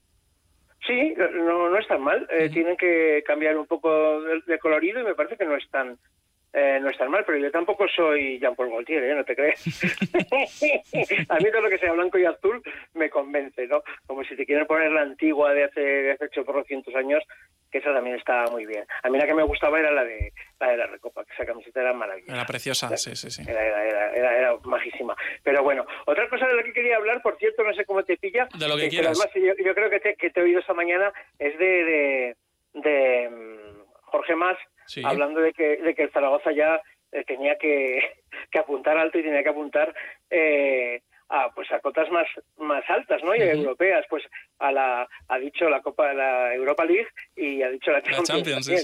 Sí, 0.86 1.14
no, 1.18 1.70
no 1.70 1.78
es 1.78 1.88
tan 1.88 2.02
mal. 2.02 2.28
Eh, 2.30 2.50
tienen 2.50 2.78
que 2.78 3.24
cambiar 3.26 3.58
un 3.58 3.66
poco 3.66 4.22
de, 4.22 4.60
colorido 4.60 5.02
y 5.02 5.04
me 5.04 5.16
parece 5.16 5.38
que 5.38 5.46
no 5.46 5.56
es 5.56 5.68
tan, 5.70 5.98
eh, 6.52 6.80
no 6.82 6.90
es 6.90 6.98
tan 6.98 7.12
mal, 7.12 7.24
pero 7.26 7.38
yo 7.38 7.52
tampoco 7.52 7.88
soy 7.88 8.40
Jean-Paul 8.40 8.70
Gaultier, 8.70 9.04
¿eh? 9.04 9.16
no 9.16 9.24
te 9.24 9.36
crees. 9.36 9.64
a 11.30 11.36
mí 11.36 11.52
todo 11.52 11.62
lo 11.62 11.70
que 11.70 11.78
sea 11.78 11.92
blanco 11.92 12.18
y 12.18 12.26
azul 12.26 12.62
me 12.96 13.10
convence, 13.10 13.68
¿no? 13.68 13.84
Como 14.08 14.24
si 14.24 14.36
te 14.36 14.46
quieren 14.46 14.66
poner 14.66 14.92
la 14.92 15.02
antigua 15.02 15.54
de 15.54 15.66
hace, 15.66 15.80
de 15.80 16.12
hace 16.14 16.26
800 16.26 16.96
años, 16.96 17.24
que 17.72 17.78
esa 17.78 17.94
también 17.94 18.16
está 18.16 18.46
muy 18.50 18.66
bien. 18.66 18.84
A 19.04 19.10
mí 19.10 19.20
la 19.20 19.28
que 19.28 19.36
me 19.36 19.44
gustaba 19.44 19.80
era 19.80 19.92
la 19.92 20.04
de 20.04 20.34
la 20.60 20.72
de 20.72 20.78
la 20.78 20.88
Recopa, 20.88 21.24
que 21.24 21.34
esa 21.34 21.46
camiseta 21.46 21.82
era 21.82 21.94
maravillosa. 21.94 22.34
Era 22.34 22.46
preciosa, 22.46 22.98
sí, 22.98 23.16
sí, 23.16 23.30
sí. 23.30 23.44
Era, 23.48 23.64
era, 23.64 24.14
era, 24.16 24.38
era, 24.38 24.58
majísima. 24.64 25.16
Pero 25.44 25.62
bueno, 25.64 25.86
otra 26.06 26.28
cosa 26.30 26.48
de 26.48 26.56
la 26.56 26.64
que 26.64 26.74
quería 26.74 26.98
hablar, 26.98 27.22
por 27.22 27.38
cierto, 27.38 27.64
no 27.64 27.74
sé 27.74 27.86
cómo 27.86 28.04
te 28.04 28.18
pilla. 28.18 28.48
De 28.58 28.68
lo 28.68 28.76
que 28.76 28.90
quieras. 28.90 29.20
Además, 29.20 29.30
yo, 29.36 29.64
yo, 29.64 29.76
creo 29.76 29.90
que 29.92 30.00
te, 30.00 30.16
que 30.16 30.32
te 30.32 30.40
he 30.40 30.44
oído 30.44 30.60
esta 30.62 30.74
mañana, 30.74 31.14
es 31.38 31.58
de, 31.60 31.66
de, 31.66 32.36
de 32.74 33.28
um, 33.28 33.79
Jorge 34.10 34.36
Más, 34.36 34.58
Sí. 34.86 35.02
hablando 35.06 35.40
de 35.42 35.54
que, 35.54 35.78
de 35.78 35.94
que 35.96 36.04
el 36.04 36.12
Zaragoza 36.12 36.52
ya 36.52 36.82
eh, 37.12 37.24
tenía 37.26 37.58
que, 37.58 38.00
que 38.52 38.60
apuntar 38.60 38.98
alto 38.98 39.18
y 39.20 39.24
tenía 39.24 39.44
que 39.44 39.50
apuntar 39.50 39.94
eh, 40.30 41.02
a 41.30 41.52
pues 41.54 41.72
a 41.72 41.80
cotas 41.80 42.10
más 42.12 42.28
más 42.58 42.84
altas 42.90 43.24
no 43.24 43.36
y 43.36 43.42
europeas 43.42 44.06
pues 44.10 44.24
a 44.60 44.72
la 44.72 45.08
ha 45.28 45.38
dicho 45.40 45.70
la 45.70 45.82
Copa 45.82 46.12
la 46.14 46.54
Europa 46.56 46.86
League 46.86 47.08
y 47.36 47.62
ha 47.62 47.70
dicho 47.70 47.92
la 47.92 48.00
La 48.00 48.24
Champions, 48.24 48.66
sí, 48.66 48.76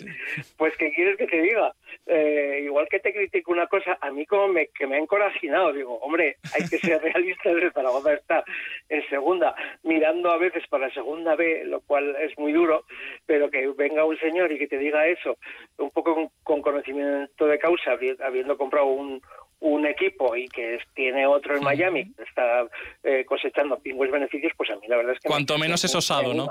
pues 0.58 0.76
qué 0.78 0.92
quieres 0.94 1.18
que 1.18 1.28
te 1.28 1.42
diga 1.42 1.74
Eh, 2.08 2.62
igual 2.64 2.88
que 2.88 3.00
te 3.00 3.12
critico 3.14 3.52
una 3.52 3.66
cosa 3.68 3.98
a 4.00 4.12
mí 4.12 4.26
como 4.28 4.48
me 4.50 4.68
que 4.68 4.86
me 4.86 4.96
ha 4.96 5.00
encorajinado 5.00 5.74
digo 5.74 5.96
hombre 6.00 6.38
hay 6.54 6.68
que 6.70 6.78
ser 6.78 7.02
realista 7.02 7.50
el 7.50 7.72
Zaragoza 7.72 8.14
está 8.14 8.44
en 8.90 9.02
segunda 9.10 9.56
mirando 9.84 10.30
a 10.30 10.38
veces 10.38 10.64
para 10.70 10.92
segunda 10.94 11.36
B 11.36 11.64
lo 11.66 11.82
cual 11.82 12.16
es 12.20 12.38
muy 12.38 12.52
duro 12.54 12.86
pero 13.26 13.50
que 13.50 13.68
venga 13.70 14.06
un 14.06 14.18
señor 14.20 14.52
y 14.52 14.60
que 14.60 14.68
te 14.68 14.78
diga 14.78 15.08
eso 15.08 15.38
un 15.78 15.90
poco 15.90 16.14
con, 16.14 16.30
con 16.44 16.62
conocimiento 16.62 17.48
de 17.48 17.58
causa 17.58 17.94
habi- 17.96 18.22
habiendo 18.22 18.56
comprado 18.56 18.86
un 18.88 19.20
un 19.60 19.86
equipo 19.86 20.36
y 20.36 20.48
que 20.48 20.80
tiene 20.94 21.26
otro 21.26 21.56
en 21.56 21.64
Miami 21.64 22.14
que 22.14 22.24
está 22.24 22.68
eh, 23.04 23.26
cosechando 23.26 23.80
pingües 23.80 24.12
beneficios, 24.12 24.54
pues 24.58 24.70
a 24.70 24.76
mí 24.76 24.88
la 24.88 24.98
verdad 24.98 25.14
es 25.14 25.20
que... 25.20 25.28
Cuanto 25.28 25.56
me- 25.56 25.62
menos 25.62 25.84
me- 25.84 25.88
es 25.88 25.96
osado, 25.96 26.34
¿no? 26.34 26.48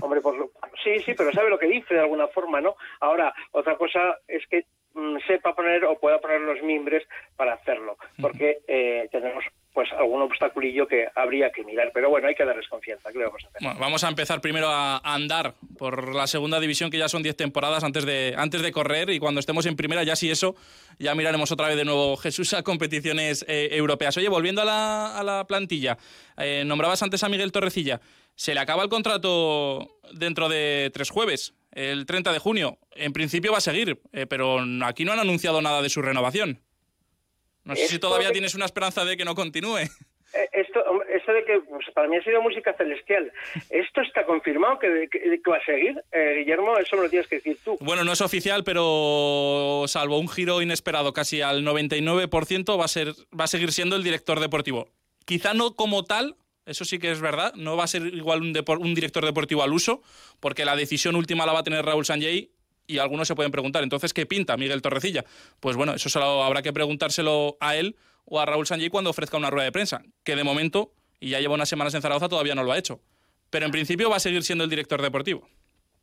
Hombre, 0.00 0.20
por 0.20 0.36
lo- 0.36 0.50
sí, 0.82 0.98
sí, 1.00 1.12
pero 1.16 1.30
sabe 1.32 1.50
lo 1.50 1.58
que 1.58 1.66
dice 1.68 1.94
de 1.94 2.00
alguna 2.00 2.26
forma, 2.28 2.60
¿no? 2.60 2.74
Ahora, 3.00 3.32
otra 3.52 3.76
cosa 3.76 4.16
es 4.26 4.44
que 4.48 4.64
mm, 4.94 5.18
sepa 5.26 5.54
poner 5.54 5.84
o 5.84 5.98
pueda 5.98 6.18
poner 6.20 6.40
los 6.40 6.60
mimbres 6.62 7.06
para 7.36 7.54
hacerlo, 7.54 7.96
porque 8.20 8.58
eh, 8.66 9.08
tenemos 9.12 9.44
pues 9.72 9.88
algún 9.92 10.20
obstaculillo 10.22 10.86
que 10.86 11.06
habría 11.14 11.50
que 11.50 11.64
mirar, 11.64 11.90
pero 11.94 12.10
bueno, 12.10 12.26
hay 12.26 12.34
que 12.34 12.44
darles 12.44 12.68
confianza, 12.68 13.10
¿qué 13.12 13.18
le 13.18 13.24
vamos 13.24 13.44
a 13.44 13.48
hacer? 13.48 13.62
Bueno, 13.62 13.80
vamos 13.80 14.04
a 14.04 14.08
empezar 14.08 14.40
primero 14.40 14.68
a 14.68 14.98
andar 14.98 15.54
por 15.78 16.14
la 16.14 16.26
segunda 16.26 16.58
división, 16.58 16.90
que 16.90 16.98
ya 16.98 17.08
son 17.08 17.22
10 17.22 17.36
temporadas 17.36 17.84
antes 17.84 18.04
de, 18.04 18.34
antes 18.36 18.62
de 18.62 18.72
correr, 18.72 19.10
y 19.10 19.18
cuando 19.20 19.38
estemos 19.38 19.66
en 19.66 19.76
primera, 19.76 20.02
ya 20.02 20.16
sí 20.16 20.30
eso, 20.30 20.56
ya 20.98 21.14
miraremos 21.14 21.52
otra 21.52 21.68
vez 21.68 21.76
de 21.76 21.84
nuevo, 21.84 22.16
Jesús, 22.16 22.52
a 22.54 22.62
competiciones 22.62 23.44
eh, 23.48 23.68
europeas. 23.72 24.16
Oye, 24.16 24.28
volviendo 24.28 24.62
a 24.62 24.64
la, 24.64 25.18
a 25.18 25.22
la 25.22 25.46
plantilla, 25.46 25.96
eh, 26.36 26.64
nombrabas 26.66 27.02
antes 27.02 27.22
a 27.22 27.28
Miguel 27.28 27.52
Torrecilla. 27.52 28.00
Se 28.34 28.54
le 28.54 28.60
acaba 28.60 28.82
el 28.82 28.88
contrato 28.88 29.98
dentro 30.12 30.48
de 30.48 30.90
tres 30.92 31.10
jueves, 31.10 31.54
el 31.72 32.06
30 32.06 32.32
de 32.32 32.38
junio. 32.38 32.78
En 32.92 33.12
principio 33.12 33.52
va 33.52 33.58
a 33.58 33.62
seguir, 33.62 34.00
eh, 34.12 34.26
pero 34.26 34.58
aquí 34.84 35.04
no 35.04 35.12
han 35.12 35.20
anunciado 35.20 35.60
nada 35.60 35.82
de 35.82 35.90
su 35.90 36.02
renovación. 36.02 36.60
No 37.70 37.76
sé 37.76 37.88
si 37.88 37.98
todavía 37.98 38.28
de- 38.28 38.32
tienes 38.32 38.54
una 38.54 38.66
esperanza 38.66 39.04
de 39.04 39.16
que 39.16 39.24
no 39.24 39.34
continúe. 39.34 39.78
Eh, 40.32 40.48
Esto, 40.52 40.80
esto 41.12 41.32
de 41.32 41.44
que 41.44 41.58
pues, 41.68 41.86
para 41.92 42.06
mí 42.06 42.16
ha 42.16 42.22
sido 42.22 42.40
música 42.40 42.72
celestial. 42.74 43.32
¿Esto 43.68 44.00
está 44.00 44.24
confirmado 44.24 44.78
que, 44.78 45.08
que- 45.10 45.40
que 45.42 45.50
va 45.50 45.56
a 45.56 45.64
seguir? 45.64 46.00
Eh, 46.12 46.34
Guillermo, 46.38 46.78
eso 46.78 46.94
me 46.96 47.02
lo 47.02 47.10
tienes 47.10 47.26
que 47.26 47.36
decir 47.36 47.58
tú. 47.64 47.76
Bueno, 47.80 48.04
no 48.04 48.12
es 48.12 48.20
oficial, 48.20 48.62
pero 48.62 49.84
salvo 49.88 50.18
un 50.18 50.28
giro 50.28 50.62
inesperado 50.62 51.12
casi 51.12 51.42
al 51.42 51.64
99%, 51.64 52.78
va 52.78 52.84
a, 52.84 52.88
ser, 52.88 53.08
va 53.38 53.44
a 53.44 53.48
seguir 53.48 53.72
siendo 53.72 53.96
el 53.96 54.04
director 54.04 54.38
deportivo. 54.40 54.88
Quizá 55.24 55.52
no 55.54 55.74
como 55.74 56.04
tal, 56.04 56.36
eso 56.66 56.84
sí 56.84 56.98
que 56.98 57.10
es 57.10 57.20
verdad, 57.20 57.52
no 57.54 57.76
va 57.76 57.84
a 57.84 57.88
ser 57.88 58.02
igual 58.06 58.40
un 58.42 58.94
director 58.94 59.24
deportivo 59.24 59.62
al 59.64 59.72
uso, 59.72 60.02
porque 60.38 60.64
la 60.64 60.76
decisión 60.76 61.16
última 61.16 61.44
la 61.46 61.52
va 61.52 61.60
a 61.60 61.64
tener 61.64 61.84
Raúl 61.84 62.04
Sanjay 62.06 62.50
y 62.90 62.98
algunos 62.98 63.28
se 63.28 63.34
pueden 63.34 63.52
preguntar, 63.52 63.82
entonces, 63.82 64.12
¿qué 64.12 64.26
pinta 64.26 64.56
Miguel 64.56 64.82
Torrecilla? 64.82 65.24
Pues 65.60 65.76
bueno, 65.76 65.94
eso 65.94 66.08
solo 66.08 66.42
habrá 66.42 66.62
que 66.62 66.72
preguntárselo 66.72 67.56
a 67.60 67.76
él 67.76 67.96
o 68.24 68.40
a 68.40 68.46
Raúl 68.46 68.66
Sanjay 68.66 68.88
cuando 68.88 69.10
ofrezca 69.10 69.36
una 69.36 69.50
rueda 69.50 69.64
de 69.64 69.72
prensa, 69.72 70.02
que 70.24 70.36
de 70.36 70.44
momento, 70.44 70.90
y 71.20 71.30
ya 71.30 71.40
lleva 71.40 71.54
unas 71.54 71.68
semanas 71.68 71.94
en 71.94 72.02
Zaragoza, 72.02 72.28
todavía 72.28 72.54
no 72.54 72.64
lo 72.64 72.72
ha 72.72 72.78
hecho. 72.78 73.00
Pero 73.50 73.66
en 73.66 73.72
principio 73.72 74.10
va 74.10 74.16
a 74.16 74.20
seguir 74.20 74.42
siendo 74.42 74.64
el 74.64 74.70
director 74.70 75.00
deportivo. 75.00 75.48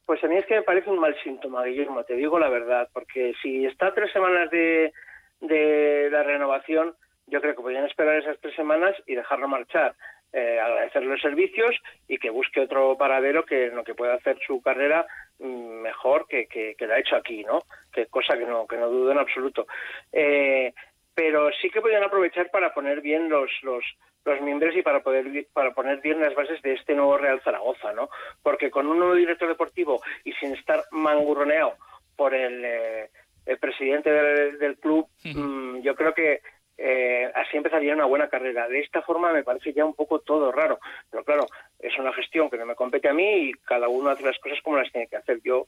Pues 0.06 0.24
a 0.24 0.28
mí 0.28 0.38
es 0.38 0.46
que 0.46 0.56
me 0.56 0.62
parece 0.62 0.90
un 0.90 1.00
mal 1.00 1.16
síntoma, 1.24 1.66
Guillermo, 1.66 2.04
te 2.04 2.16
digo 2.16 2.40
la 2.40 2.48
verdad, 2.48 2.88
porque 2.94 3.34
si 3.42 3.66
está 3.66 3.94
tres 3.94 4.12
semanas 4.14 4.50
de, 4.50 4.94
de 5.42 6.10
la 6.10 6.24
renovación, 6.24 6.96
yo 7.28 7.42
creo 7.42 7.56
que 7.56 7.62
podrían 7.62 7.86
esperar 7.86 8.18
esas 8.18 8.40
tres 8.40 8.56
semanas 8.56 8.96
y 9.06 9.16
dejarlo 9.16 9.50
marchar, 9.50 9.96
eh, 10.34 10.60
agradecerle 10.60 11.10
los 11.10 11.22
servicios 11.22 11.76
y 12.08 12.18
que 12.18 12.30
busque 12.30 12.62
otro 12.62 12.98
paradero 12.98 13.46
que 13.46 13.68
en 13.68 13.76
lo 13.76 13.84
que 13.84 13.96
pueda 13.96 14.16
hacer 14.16 14.38
su 14.46 14.62
carrera 14.62 15.06
mm, 15.40 15.82
mejor 15.82 16.28
que, 16.28 16.48
que, 16.48 16.76
que 16.76 16.88
la 16.88 16.96
ha 16.96 17.00
hecho 17.00 17.16
aquí, 17.16 17.44
¿no? 17.44 17.60
Que 17.92 18.08
cosa 18.08 18.38
que 18.38 18.46
no, 18.46 18.68
que 18.68 18.78
no 18.78 18.90
dudo 18.90 19.12
en 19.12 19.20
absoluto. 19.20 19.68
Eh, 20.12 20.74
pero 21.16 21.50
sí 21.60 21.70
que 21.70 21.82
podrían 21.82 22.04
aprovechar 22.04 22.52
para 22.52 22.74
poner 22.74 23.02
bien 23.02 23.30
los, 23.30 23.50
los, 23.64 23.84
los 24.24 24.42
miembros 24.42 24.76
y 24.76 24.84
para 24.84 25.02
poder 25.02 25.48
para 25.52 25.74
poner 25.74 26.00
bien 26.02 26.20
las 26.20 26.36
bases 26.36 26.62
de 26.62 26.74
este 26.74 26.94
nuevo 26.94 27.18
Real 27.18 27.42
Zaragoza, 27.42 27.92
¿no? 27.94 28.10
Porque 28.44 28.70
con 28.70 28.86
un 28.86 29.00
nuevo 29.00 29.16
director 29.16 29.48
deportivo 29.48 30.02
y 30.24 30.34
sin 30.34 30.54
estar 30.54 30.84
mangurroneado 30.92 31.76
por 32.16 32.36
el, 32.36 32.64
eh, 32.64 33.10
el 33.48 33.58
presidente 33.58 34.12
del, 34.12 34.60
del 34.60 34.78
club, 34.78 35.08
mm, 35.24 35.80
yo 35.80 35.96
creo 35.96 36.14
que 36.14 36.42
eh, 36.78 37.32
así 37.34 37.58
empezaría 37.58 37.94
una 37.94 38.06
buena 38.06 38.30
carrera. 38.30 38.68
De 38.68 38.80
esta 38.80 39.02
forma 39.02 39.34
me 39.34 39.44
parece 39.44 39.74
ya 39.74 39.86
un 39.86 39.94
poco 39.94 40.20
todo 40.20 40.52
raro, 40.52 40.80
pero 41.10 41.24
claro, 41.24 41.48
es 41.80 41.98
una 41.98 42.14
gestión 42.14 42.50
que 42.50 42.58
no 42.58 42.66
me 42.66 42.76
compete 42.76 43.10
a 43.10 43.14
mí 43.14 43.50
y 43.50 43.54
cada 43.54 43.88
uno 43.88 44.10
hace 44.10 44.24
las 44.24 44.38
cosas 44.40 44.60
como 44.62 44.78
las 44.78 44.92
tiene 44.92 45.08
que 45.08 45.18
hacer. 45.18 45.40
Yo 45.44 45.68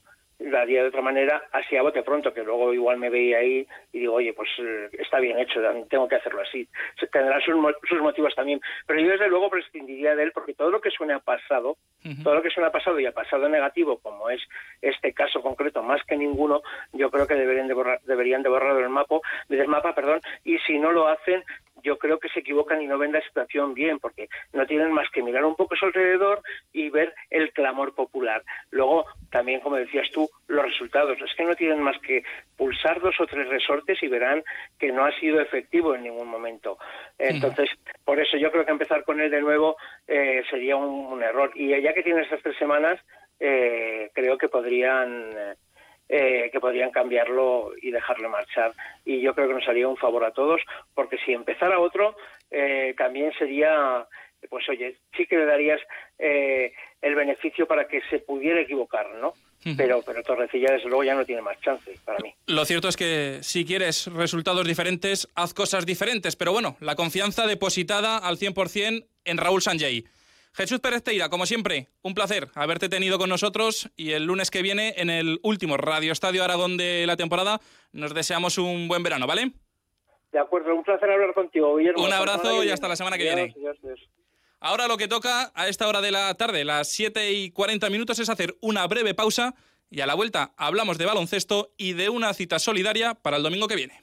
de 0.66 0.88
otra 0.88 1.02
manera, 1.02 1.42
así 1.52 1.76
a 1.76 1.82
bote 1.82 2.02
pronto, 2.02 2.32
que 2.32 2.42
luego 2.42 2.72
igual 2.72 2.98
me 2.98 3.10
veía 3.10 3.38
ahí 3.38 3.66
y 3.92 4.00
digo, 4.00 4.14
oye, 4.14 4.32
pues 4.32 4.48
eh, 4.58 4.88
está 4.98 5.20
bien 5.20 5.38
hecho, 5.38 5.60
tengo 5.88 6.08
que 6.08 6.16
hacerlo 6.16 6.42
así. 6.42 6.68
Tendrá 7.12 7.40
sus, 7.40 7.54
sus 7.88 8.00
motivos 8.00 8.34
también, 8.34 8.60
pero 8.86 9.00
yo 9.00 9.10
desde 9.10 9.28
luego 9.28 9.50
prescindiría 9.50 10.14
de 10.14 10.24
él 10.24 10.32
porque 10.32 10.54
todo 10.54 10.70
lo 10.70 10.80
que 10.80 10.90
suene 10.90 11.14
a 11.14 11.18
pasado, 11.18 11.76
todo 12.22 12.34
lo 12.34 12.42
que 12.42 12.50
suena 12.50 12.68
a 12.68 12.72
pasado 12.72 12.98
y 12.98 13.06
a 13.06 13.12
pasado 13.12 13.48
negativo, 13.48 13.98
como 13.98 14.30
es 14.30 14.40
este 14.80 15.12
caso 15.12 15.42
concreto, 15.42 15.82
más 15.82 16.02
que 16.04 16.16
ninguno, 16.16 16.62
yo 16.92 17.10
creo 17.10 17.26
que 17.26 17.34
deberían 17.34 17.68
de 17.68 17.74
borrar, 17.74 18.00
deberían 18.04 18.42
de 18.42 18.48
borrarlo 18.48 18.76
del 18.76 18.88
mapa, 18.88 19.16
del 19.48 19.68
mapa, 19.68 19.94
perdón, 19.94 20.20
y 20.44 20.58
si 20.58 20.78
no 20.78 20.92
lo 20.92 21.08
hacen, 21.08 21.42
yo 21.82 21.98
creo 21.98 22.18
que 22.18 22.28
se 22.28 22.40
equivocan 22.40 22.80
y 22.82 22.86
no 22.86 22.98
ven 22.98 23.12
la 23.12 23.22
situación 23.22 23.74
bien, 23.74 23.98
porque 23.98 24.28
no 24.52 24.66
tienen 24.66 24.92
más 24.92 25.08
que 25.10 25.22
mirar 25.22 25.44
un 25.44 25.56
poco 25.56 25.74
a 25.74 25.78
su 25.78 25.86
alrededor 25.86 26.42
y 26.72 26.90
ver 26.90 27.14
el 27.30 27.52
clamor 27.52 27.94
popular. 27.94 28.42
Luego, 28.70 29.06
también, 29.30 29.60
como 29.60 29.76
decías 29.76 30.10
tú, 30.12 30.28
los 30.48 30.64
resultados. 30.64 31.18
Es 31.20 31.34
que 31.34 31.44
no 31.44 31.54
tienen 31.54 31.80
más 31.82 31.98
que 32.00 32.24
pulsar 32.56 33.00
dos 33.00 33.18
o 33.20 33.26
tres 33.26 33.48
resortes 33.48 34.02
y 34.02 34.08
verán 34.08 34.42
que 34.78 34.92
no 34.92 35.04
ha 35.04 35.12
sido 35.18 35.40
efectivo 35.40 35.94
en 35.94 36.02
ningún 36.02 36.28
momento. 36.28 36.78
Entonces, 37.18 37.70
por 38.04 38.20
eso 38.20 38.36
yo 38.36 38.50
creo 38.50 38.64
que 38.64 38.72
empezar 38.72 39.04
con 39.04 39.20
él 39.20 39.30
de 39.30 39.40
nuevo 39.40 39.76
eh, 40.06 40.42
sería 40.50 40.76
un, 40.76 41.12
un 41.12 41.22
error. 41.22 41.52
Y 41.54 41.68
ya 41.80 41.92
que 41.92 42.02
tiene 42.02 42.22
estas 42.22 42.42
tres 42.42 42.56
semanas, 42.56 43.00
eh, 43.38 44.10
creo 44.14 44.36
que 44.38 44.48
podrían... 44.48 45.30
eh, 45.36 45.54
eh, 46.12 46.50
que 46.50 46.58
podrían 46.58 46.90
cambiarlo 46.90 47.70
y 47.80 47.92
dejarlo 47.92 48.28
marchar. 48.28 48.72
Y 49.04 49.20
yo 49.20 49.32
creo 49.32 49.46
que 49.46 49.54
nos 49.54 49.68
haría 49.68 49.86
un 49.86 49.96
favor 49.96 50.24
a 50.24 50.32
todos, 50.32 50.60
porque 50.92 51.16
si 51.24 51.32
empezara 51.32 51.78
otro, 51.78 52.16
eh, 52.50 52.94
también 52.98 53.32
sería, 53.38 54.04
pues 54.48 54.68
oye, 54.68 54.96
sí 55.16 55.26
que 55.26 55.36
le 55.36 55.44
darías 55.44 55.80
eh, 56.18 56.72
el 57.00 57.14
beneficio 57.14 57.64
para 57.68 57.86
que 57.86 58.00
se 58.10 58.18
pudiera 58.18 58.60
equivocar, 58.60 59.08
¿no? 59.20 59.34
Pero, 59.76 60.02
pero 60.04 60.22
Torrecilla, 60.22 60.72
desde 60.72 60.88
luego, 60.88 61.04
ya 61.04 61.14
no 61.14 61.24
tiene 61.24 61.42
más 61.42 61.60
chance 61.60 61.94
para 62.04 62.18
mí. 62.20 62.34
Lo 62.46 62.64
cierto 62.64 62.88
es 62.88 62.96
que 62.96 63.38
si 63.42 63.64
quieres 63.64 64.06
resultados 64.06 64.66
diferentes, 64.66 65.28
haz 65.36 65.54
cosas 65.54 65.86
diferentes. 65.86 66.34
Pero 66.34 66.52
bueno, 66.52 66.76
la 66.80 66.96
confianza 66.96 67.46
depositada 67.46 68.16
al 68.16 68.38
100% 68.38 69.06
en 69.26 69.36
Raúl 69.36 69.62
Sanjay. 69.62 70.04
Jesús 70.52 70.80
Pérez 70.80 71.02
Teira, 71.02 71.28
como 71.28 71.46
siempre, 71.46 71.88
un 72.02 72.14
placer 72.14 72.48
haberte 72.54 72.88
tenido 72.88 73.18
con 73.18 73.28
nosotros 73.28 73.90
y 73.96 74.12
el 74.12 74.24
lunes 74.24 74.50
que 74.50 74.62
viene, 74.62 74.94
en 74.96 75.08
el 75.08 75.38
último 75.42 75.76
Radio 75.76 76.12
Estadio 76.12 76.42
Aragón 76.42 76.76
de 76.76 77.06
la 77.06 77.16
temporada, 77.16 77.60
nos 77.92 78.14
deseamos 78.14 78.58
un 78.58 78.88
buen 78.88 79.02
verano, 79.02 79.26
¿vale? 79.26 79.52
De 80.32 80.38
acuerdo, 80.38 80.74
un 80.74 80.82
placer 80.82 81.10
hablar 81.10 81.34
contigo, 81.34 81.76
Guillermo. 81.76 82.04
Un 82.04 82.12
abrazo 82.12 82.62
y 82.64 82.70
hasta 82.70 82.88
la 82.88 82.96
semana 82.96 83.16
que 83.16 83.24
viene. 83.24 83.54
Ahora 84.60 84.88
lo 84.88 84.96
que 84.96 85.08
toca 85.08 85.50
a 85.54 85.68
esta 85.68 85.88
hora 85.88 86.00
de 86.00 86.10
la 86.10 86.34
tarde, 86.34 86.64
las 86.64 86.88
7 86.88 87.32
y 87.32 87.50
40 87.50 87.88
minutos, 87.88 88.18
es 88.18 88.28
hacer 88.28 88.56
una 88.60 88.86
breve 88.86 89.14
pausa 89.14 89.54
y 89.88 90.02
a 90.02 90.06
la 90.06 90.14
vuelta 90.14 90.52
hablamos 90.56 90.98
de 90.98 91.06
baloncesto 91.06 91.72
y 91.76 91.94
de 91.94 92.10
una 92.10 92.34
cita 92.34 92.58
solidaria 92.58 93.14
para 93.14 93.38
el 93.38 93.42
domingo 93.42 93.68
que 93.68 93.76
viene. 93.76 94.02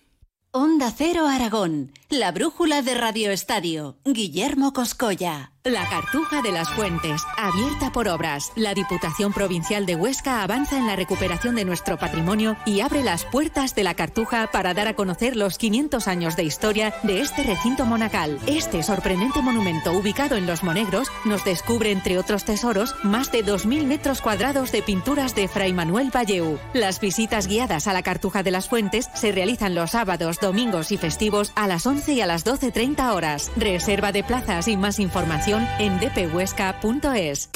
Onda 0.51 0.91
Cero 0.95 1.27
Aragón. 1.27 1.91
La 2.09 2.31
brújula 2.31 2.81
de 2.81 2.95
Radio 2.95 3.31
Estadio. 3.31 3.97
Guillermo 4.05 4.73
Coscoya. 4.73 5.51
La 5.69 5.86
Cartuja 5.89 6.41
de 6.41 6.53
las 6.53 6.69
Fuentes, 6.69 7.24
abierta 7.36 7.91
por 7.91 8.07
obras. 8.07 8.53
La 8.55 8.74
Diputación 8.74 9.33
Provincial 9.33 9.86
de 9.86 9.95
Huesca 9.95 10.41
avanza 10.41 10.77
en 10.77 10.88
la 10.88 10.95
recuperación 10.95 11.55
de 11.55 11.65
nuestro 11.65 11.97
patrimonio 11.97 12.55
y 12.65 12.79
abre 12.79 13.03
las 13.03 13.25
puertas 13.25 13.75
de 13.75 13.83
la 13.83 13.93
Cartuja 13.93 14.47
para 14.47 14.74
dar 14.74 14.88
a 14.88 14.93
conocer 14.93 15.36
los 15.36 15.57
500 15.57 16.07
años 16.07 16.38
de 16.38 16.43
historia 16.43 16.93
de 17.03 17.19
este 17.19 17.43
recinto 17.43 17.86
monacal. 17.86 18.39
Este 18.47 18.81
sorprendente 18.81 19.41
monumento 19.41 19.91
ubicado 19.91 20.38
en 20.38 20.47
Los 20.47 20.63
Monegros 20.63 21.09
nos 21.25 21.43
descubre, 21.43 21.91
entre 21.91 22.17
otros 22.17 22.45
tesoros, 22.45 22.95
más 23.03 23.33
de 23.33 23.43
2.000 23.43 23.88
metros 23.88 24.21
cuadrados 24.21 24.71
de 24.71 24.81
pinturas 24.81 25.36
de 25.36 25.50
Fray 25.50 25.74
Manuel 25.74 26.12
Valleu. 26.15 26.59
Las 26.74 27.01
visitas 27.01 27.47
guiadas 27.47 27.88
a 27.88 27.93
la 27.93 28.03
Cartuja 28.03 28.41
de 28.41 28.51
las 28.51 28.69
Fuentes 28.69 29.09
se 29.15 29.33
realizan 29.33 29.75
los 29.75 29.91
sábados, 29.91 30.39
domingos 30.39 30.93
y 30.93 30.97
festivos 30.97 31.51
a 31.55 31.67
las 31.67 31.86
11 31.86 32.13
y 32.13 32.21
a 32.21 32.25
las 32.25 32.45
12.30 32.45 33.13
horas. 33.13 33.51
Reserva 33.57 34.13
de 34.13 34.24
plazas 34.24 34.69
y 34.69 34.77
más 34.77 35.00
información 35.00 35.56
en 35.79 35.99
dphuesca.es. 35.99 37.49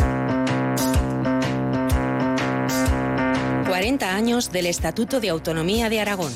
40 3.67 4.15
años 4.15 4.51
del 4.51 4.65
Estatuto 4.65 5.19
de 5.19 5.29
Autonomía 5.29 5.89
de 5.89 5.99
Aragón. 6.01 6.31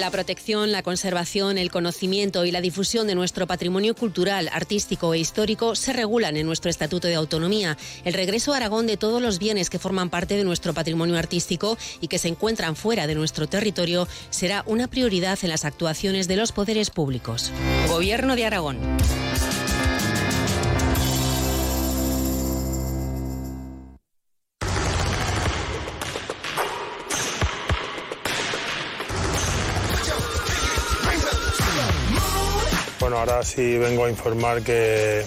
La 0.00 0.10
protección, 0.10 0.72
la 0.72 0.82
conservación, 0.82 1.58
el 1.58 1.70
conocimiento 1.70 2.46
y 2.46 2.50
la 2.50 2.62
difusión 2.62 3.06
de 3.06 3.14
nuestro 3.14 3.46
patrimonio 3.46 3.94
cultural, 3.94 4.48
artístico 4.52 5.12
e 5.12 5.18
histórico 5.18 5.74
se 5.74 5.92
regulan 5.92 6.38
en 6.38 6.46
nuestro 6.46 6.70
Estatuto 6.70 7.06
de 7.06 7.16
Autonomía. 7.16 7.76
El 8.04 8.14
regreso 8.14 8.54
a 8.54 8.56
Aragón 8.56 8.86
de 8.86 8.96
todos 8.96 9.20
los 9.20 9.38
bienes 9.38 9.68
que 9.68 9.78
forman 9.78 10.08
parte 10.08 10.36
de 10.36 10.44
nuestro 10.44 10.72
patrimonio 10.72 11.18
artístico 11.18 11.76
y 12.00 12.08
que 12.08 12.18
se 12.18 12.28
encuentran 12.28 12.76
fuera 12.76 13.06
de 13.06 13.14
nuestro 13.14 13.46
territorio 13.46 14.08
será 14.30 14.64
una 14.66 14.88
prioridad 14.88 15.38
en 15.42 15.50
las 15.50 15.66
actuaciones 15.66 16.28
de 16.28 16.36
los 16.36 16.52
poderes 16.52 16.88
públicos. 16.90 17.52
Gobierno 17.88 18.36
de 18.36 18.46
Aragón. 18.46 18.78
Ahora 33.20 33.42
sí 33.42 33.76
vengo 33.76 34.06
a 34.06 34.10
informar 34.10 34.62
que, 34.62 35.24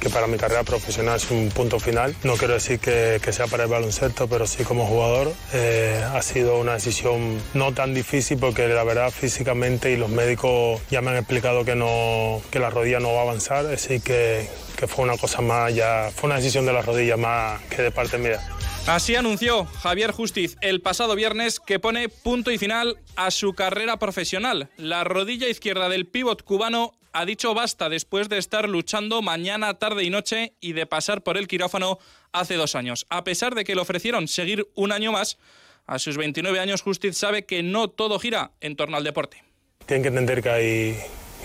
que 0.00 0.10
para 0.10 0.26
mi 0.26 0.36
carrera 0.36 0.64
profesional 0.64 1.16
es 1.16 1.30
un 1.30 1.50
punto 1.50 1.78
final. 1.78 2.14
No 2.24 2.34
quiero 2.34 2.54
decir 2.54 2.80
que, 2.80 3.20
que 3.22 3.32
sea 3.32 3.46
para 3.46 3.64
el 3.64 3.70
baloncesto, 3.70 4.26
pero 4.26 4.48
sí 4.48 4.64
como 4.64 4.86
jugador. 4.86 5.32
Eh, 5.52 6.04
ha 6.12 6.20
sido 6.22 6.58
una 6.58 6.74
decisión 6.74 7.40
no 7.54 7.72
tan 7.72 7.94
difícil 7.94 8.38
porque 8.38 8.66
la 8.66 8.82
verdad 8.82 9.10
físicamente 9.10 9.92
y 9.92 9.96
los 9.96 10.10
médicos 10.10 10.80
ya 10.90 11.00
me 11.00 11.12
han 11.12 11.18
explicado 11.18 11.64
que, 11.64 11.76
no, 11.76 12.42
que 12.50 12.58
la 12.58 12.70
rodilla 12.70 12.98
no 12.98 13.12
va 13.14 13.20
a 13.20 13.22
avanzar, 13.22 13.66
así 13.66 14.00
que, 14.00 14.48
que 14.76 14.88
fue 14.88 15.04
una 15.04 15.16
cosa 15.16 15.40
más 15.40 15.72
ya, 15.72 16.10
fue 16.12 16.26
una 16.26 16.36
decisión 16.36 16.66
de 16.66 16.72
la 16.72 16.82
rodilla 16.82 17.16
más 17.16 17.62
que 17.70 17.82
de 17.82 17.92
parte 17.92 18.18
mía. 18.18 18.40
Así 18.86 19.14
anunció 19.14 19.64
Javier 19.64 20.10
Justiz 20.10 20.56
el 20.60 20.80
pasado 20.82 21.14
viernes 21.14 21.60
que 21.60 21.78
pone 21.78 22.08
punto 22.08 22.50
y 22.50 22.58
final 22.58 22.98
a 23.14 23.30
su 23.30 23.54
carrera 23.54 24.00
profesional. 24.00 24.70
La 24.76 25.04
rodilla 25.04 25.48
izquierda 25.48 25.88
del 25.88 26.06
pívot 26.06 26.42
cubano 26.42 26.92
ha 27.12 27.24
dicho 27.24 27.54
basta 27.54 27.88
después 27.88 28.28
de 28.28 28.38
estar 28.38 28.68
luchando 28.68 29.22
mañana, 29.22 29.78
tarde 29.78 30.04
y 30.04 30.10
noche 30.10 30.54
y 30.60 30.72
de 30.72 30.86
pasar 30.86 31.22
por 31.22 31.36
el 31.36 31.48
quirófano 31.48 31.98
hace 32.32 32.54
dos 32.54 32.74
años. 32.74 33.06
A 33.10 33.24
pesar 33.24 33.54
de 33.54 33.64
que 33.64 33.74
le 33.74 33.80
ofrecieron 33.80 34.28
seguir 34.28 34.68
un 34.74 34.92
año 34.92 35.12
más, 35.12 35.38
a 35.86 35.98
sus 35.98 36.16
29 36.16 36.60
años 36.60 36.82
Justiz 36.82 37.16
sabe 37.16 37.44
que 37.44 37.62
no 37.62 37.88
todo 37.88 38.18
gira 38.18 38.52
en 38.60 38.76
torno 38.76 38.96
al 38.96 39.04
deporte. 39.04 39.42
Tienen 39.86 40.02
que 40.02 40.08
entender 40.08 40.42
que 40.42 40.50
hay, 40.50 40.96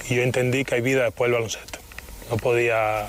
yo 0.10 0.22
entendí 0.22 0.64
que 0.64 0.76
hay 0.76 0.82
vida 0.82 1.04
después 1.04 1.28
del 1.28 1.34
baloncesto. 1.34 1.80
No 2.30 2.38
podía 2.38 3.08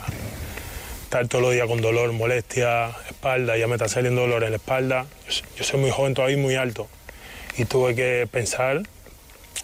estar 1.02 1.26
todos 1.28 1.42
los 1.42 1.54
días 1.54 1.66
con 1.66 1.80
dolor, 1.80 2.12
molestia, 2.12 2.90
espalda, 3.08 3.56
ya 3.56 3.66
me 3.66 3.74
está 3.74 3.88
saliendo 3.88 4.22
dolor 4.22 4.44
en 4.44 4.50
la 4.50 4.56
espalda. 4.56 5.06
Yo, 5.56 5.64
soy 5.64 5.80
muy 5.80 5.90
joven 5.90 6.14
todavía 6.14 6.38
muy 6.38 6.54
alto. 6.54 6.88
Y 7.56 7.64
tuve 7.64 7.94
que 7.94 8.28
pensar, 8.30 8.82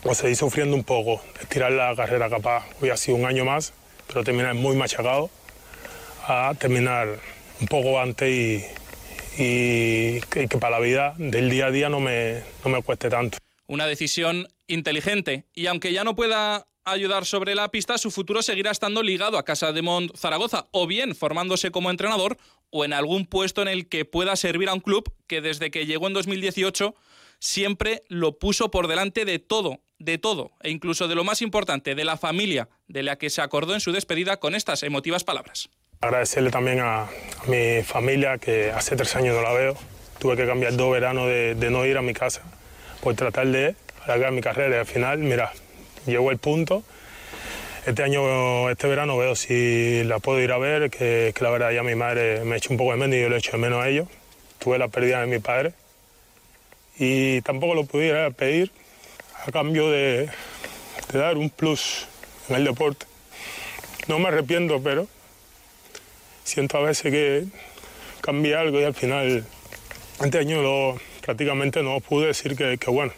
o 0.02 0.14
seguir 0.14 0.36
sufriendo 0.36 0.76
un 0.76 0.84
poco, 0.84 1.22
estirar 1.40 1.72
la 1.72 1.94
carrera 1.94 2.28
capaz. 2.28 2.64
Hoy 2.80 2.90
ha 2.90 2.96
sido 2.96 3.16
un 3.16 3.26
año 3.26 3.44
más, 3.44 3.72
pero 4.06 4.24
terminar 4.24 4.54
muy 4.54 4.76
machacado, 4.76 5.30
a 6.26 6.54
terminar 6.58 7.20
un 7.60 7.66
poco 7.68 8.00
antes 8.00 8.28
y, 8.28 8.64
y 9.38 10.20
que, 10.22 10.48
que 10.48 10.58
para 10.58 10.78
la 10.78 10.80
vida 10.80 11.14
del 11.18 11.50
día 11.50 11.66
a 11.66 11.70
día 11.70 11.88
no 11.88 12.00
me, 12.00 12.42
no 12.64 12.70
me 12.70 12.82
cueste 12.82 13.08
tanto. 13.08 13.38
Una 13.66 13.86
decisión 13.86 14.48
inteligente 14.66 15.44
y 15.54 15.66
aunque 15.66 15.92
ya 15.92 16.04
no 16.04 16.14
pueda 16.14 16.66
ayudar 16.84 17.24
sobre 17.24 17.54
la 17.54 17.70
pista, 17.70 17.98
su 17.98 18.10
futuro 18.10 18.42
seguirá 18.42 18.70
estando 18.70 19.02
ligado 19.02 19.38
a 19.38 19.44
Casa 19.44 19.72
de 19.72 19.82
Mont 19.82 20.14
Zaragoza, 20.16 20.68
o 20.70 20.86
bien 20.86 21.14
formándose 21.14 21.70
como 21.70 21.90
entrenador, 21.90 22.36
o 22.70 22.84
en 22.84 22.92
algún 22.92 23.26
puesto 23.26 23.62
en 23.62 23.68
el 23.68 23.88
que 23.88 24.04
pueda 24.04 24.36
servir 24.36 24.68
a 24.68 24.74
un 24.74 24.80
club 24.80 25.12
que 25.26 25.40
desde 25.40 25.70
que 25.70 25.86
llegó 25.86 26.08
en 26.08 26.12
2018 26.12 26.94
siempre 27.38 28.04
lo 28.08 28.38
puso 28.38 28.70
por 28.70 28.88
delante 28.88 29.24
de 29.24 29.38
todo, 29.38 29.80
de 30.04 30.18
todo, 30.18 30.52
e 30.62 30.70
incluso 30.70 31.08
de 31.08 31.14
lo 31.14 31.24
más 31.24 31.42
importante, 31.42 31.94
de 31.94 32.04
la 32.04 32.16
familia, 32.16 32.68
de 32.88 33.02
la 33.02 33.16
que 33.16 33.30
se 33.30 33.40
acordó 33.42 33.74
en 33.74 33.80
su 33.80 33.92
despedida 33.92 34.36
con 34.36 34.54
estas 34.54 34.82
emotivas 34.82 35.24
palabras. 35.24 35.68
Agradecerle 36.00 36.50
también 36.50 36.80
a, 36.80 37.02
a 37.04 37.08
mi 37.46 37.82
familia, 37.82 38.38
que 38.38 38.70
hace 38.70 38.96
tres 38.96 39.16
años 39.16 39.34
no 39.34 39.42
la 39.42 39.52
veo. 39.52 39.76
Tuve 40.18 40.36
que 40.36 40.46
cambiar 40.46 40.76
dos 40.76 40.92
veranos 40.92 41.26
de, 41.26 41.54
de 41.54 41.70
no 41.70 41.84
ir 41.86 41.96
a 41.96 42.02
mi 42.02 42.12
casa 42.12 42.42
por 43.00 43.14
tratar 43.14 43.46
de 43.48 43.74
alargar 44.04 44.32
mi 44.32 44.40
carrera 44.40 44.76
y 44.76 44.78
al 44.80 44.86
final, 44.86 45.18
mira, 45.18 45.52
llegó 46.06 46.30
el 46.30 46.38
punto. 46.38 46.82
Este 47.86 48.02
año, 48.02 48.70
este 48.70 48.86
verano 48.86 49.16
veo 49.18 49.34
si 49.34 50.04
la 50.04 50.18
puedo 50.18 50.40
ir 50.40 50.52
a 50.52 50.58
ver, 50.58 50.90
que, 50.90 51.32
que 51.34 51.44
la 51.44 51.50
verdad 51.50 51.70
ya 51.70 51.82
mi 51.82 51.94
madre 51.94 52.44
me 52.44 52.56
echa 52.56 52.70
un 52.70 52.78
poco 52.78 52.92
de 52.92 52.96
menos 52.98 53.16
y 53.16 53.20
yo 53.20 53.28
le 53.28 53.36
echo 53.36 53.52
de 53.52 53.58
menos 53.58 53.82
a 53.82 53.88
ellos. 53.88 54.08
Tuve 54.58 54.78
la 54.78 54.88
pérdida 54.88 55.20
de 55.20 55.26
mi 55.26 55.38
padre 55.38 55.74
y 56.98 57.40
tampoco 57.42 57.74
lo 57.74 57.84
pudiera 57.84 58.30
pedir 58.30 58.70
a 59.46 59.52
cambio 59.52 59.90
de, 59.90 60.30
de 61.12 61.18
dar 61.18 61.36
un 61.36 61.50
plus 61.50 62.06
en 62.48 62.56
el 62.56 62.64
deporte. 62.64 63.06
No 64.08 64.18
me 64.18 64.28
arrepiento, 64.28 64.82
pero 64.82 65.06
siento 66.44 66.78
a 66.78 66.82
veces 66.82 67.10
que 67.10 67.44
cambié 68.20 68.54
algo 68.56 68.80
y 68.80 68.84
al 68.84 68.94
final 68.94 69.44
este 70.22 70.38
año 70.38 70.62
lo, 70.62 71.00
prácticamente 71.22 71.82
no 71.82 72.00
pude 72.00 72.28
decir 72.28 72.56
que, 72.56 72.78
que 72.78 72.90
bueno, 72.90 73.12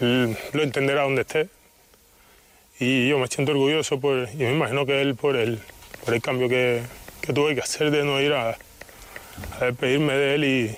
él 0.00 0.36
lo 0.52 0.62
entenderá 0.62 1.02
donde 1.02 1.22
esté 1.22 1.48
y 2.78 3.08
yo 3.08 3.18
me 3.18 3.26
siento 3.26 3.52
orgulloso 3.52 3.98
por, 3.98 4.28
y 4.34 4.36
me 4.36 4.52
imagino 4.52 4.84
que 4.86 5.00
él 5.00 5.14
por 5.14 5.36
el, 5.36 5.60
por 6.04 6.14
el 6.14 6.20
cambio 6.20 6.48
que, 6.48 6.82
tuve 7.34 7.56
que 7.56 7.60
hacer 7.60 7.90
de 7.90 8.04
no 8.04 8.20
ir 8.20 8.32
a, 8.34 8.50
a 8.50 9.64
despedirme 9.64 10.12
de 10.14 10.34
él 10.34 10.44
y 10.44 10.76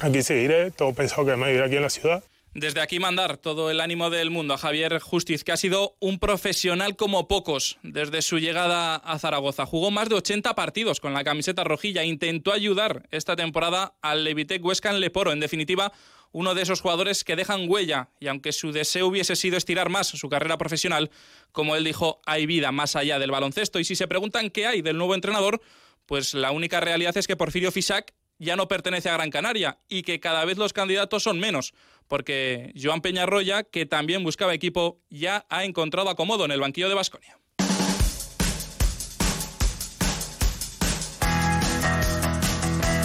aquí 0.00 0.22
seguiré, 0.22 0.70
todo 0.70 0.94
pensado 0.94 1.26
que 1.26 1.36
me 1.36 1.52
iré 1.52 1.62
aquí 1.62 1.76
en 1.76 1.82
la 1.82 1.90
ciudad. 1.90 2.22
Desde 2.54 2.80
aquí 2.80 3.00
mandar 3.00 3.36
todo 3.36 3.68
el 3.68 3.80
ánimo 3.80 4.10
del 4.10 4.30
mundo 4.30 4.54
a 4.54 4.58
Javier 4.58 5.00
Justiz, 5.00 5.42
que 5.42 5.50
ha 5.50 5.56
sido 5.56 5.96
un 5.98 6.20
profesional 6.20 6.94
como 6.94 7.26
pocos 7.26 7.78
desde 7.82 8.22
su 8.22 8.38
llegada 8.38 8.94
a 8.94 9.18
Zaragoza. 9.18 9.66
Jugó 9.66 9.90
más 9.90 10.08
de 10.08 10.14
80 10.14 10.54
partidos 10.54 11.00
con 11.00 11.14
la 11.14 11.24
camiseta 11.24 11.64
rojilla, 11.64 12.04
intentó 12.04 12.52
ayudar 12.52 13.08
esta 13.10 13.34
temporada 13.34 13.96
al 14.02 14.22
Levitec 14.22 14.64
Huesca 14.64 14.90
en 14.90 15.00
Leporo. 15.00 15.32
En 15.32 15.40
definitiva, 15.40 15.92
uno 16.30 16.54
de 16.54 16.62
esos 16.62 16.80
jugadores 16.80 17.24
que 17.24 17.34
dejan 17.34 17.68
huella 17.68 18.10
y 18.20 18.28
aunque 18.28 18.52
su 18.52 18.70
deseo 18.70 19.08
hubiese 19.08 19.34
sido 19.34 19.56
estirar 19.56 19.88
más 19.88 20.06
su 20.06 20.28
carrera 20.28 20.56
profesional, 20.56 21.10
como 21.50 21.74
él 21.74 21.82
dijo, 21.82 22.22
hay 22.24 22.46
vida 22.46 22.70
más 22.70 22.94
allá 22.94 23.18
del 23.18 23.32
baloncesto. 23.32 23.80
Y 23.80 23.84
si 23.84 23.96
se 23.96 24.06
preguntan 24.06 24.50
qué 24.50 24.68
hay 24.68 24.80
del 24.80 24.96
nuevo 24.96 25.16
entrenador, 25.16 25.60
pues 26.06 26.34
la 26.34 26.52
única 26.52 26.78
realidad 26.78 27.16
es 27.16 27.26
que 27.26 27.36
Porfirio 27.36 27.72
Fisac 27.72 28.14
ya 28.38 28.56
no 28.56 28.68
pertenece 28.68 29.08
a 29.08 29.14
Gran 29.14 29.30
Canaria 29.30 29.78
y 29.88 30.02
que 30.02 30.20
cada 30.20 30.44
vez 30.44 30.58
los 30.58 30.72
candidatos 30.72 31.22
son 31.22 31.38
menos, 31.38 31.74
porque 32.08 32.72
Joan 32.80 33.00
Peñarroya, 33.00 33.62
que 33.62 33.86
también 33.86 34.24
buscaba 34.24 34.54
equipo, 34.54 34.98
ya 35.10 35.46
ha 35.48 35.64
encontrado 35.64 36.10
acomodo 36.10 36.44
en 36.44 36.50
el 36.50 36.60
banquillo 36.60 36.88
de 36.88 36.94
Basconia. 36.94 37.38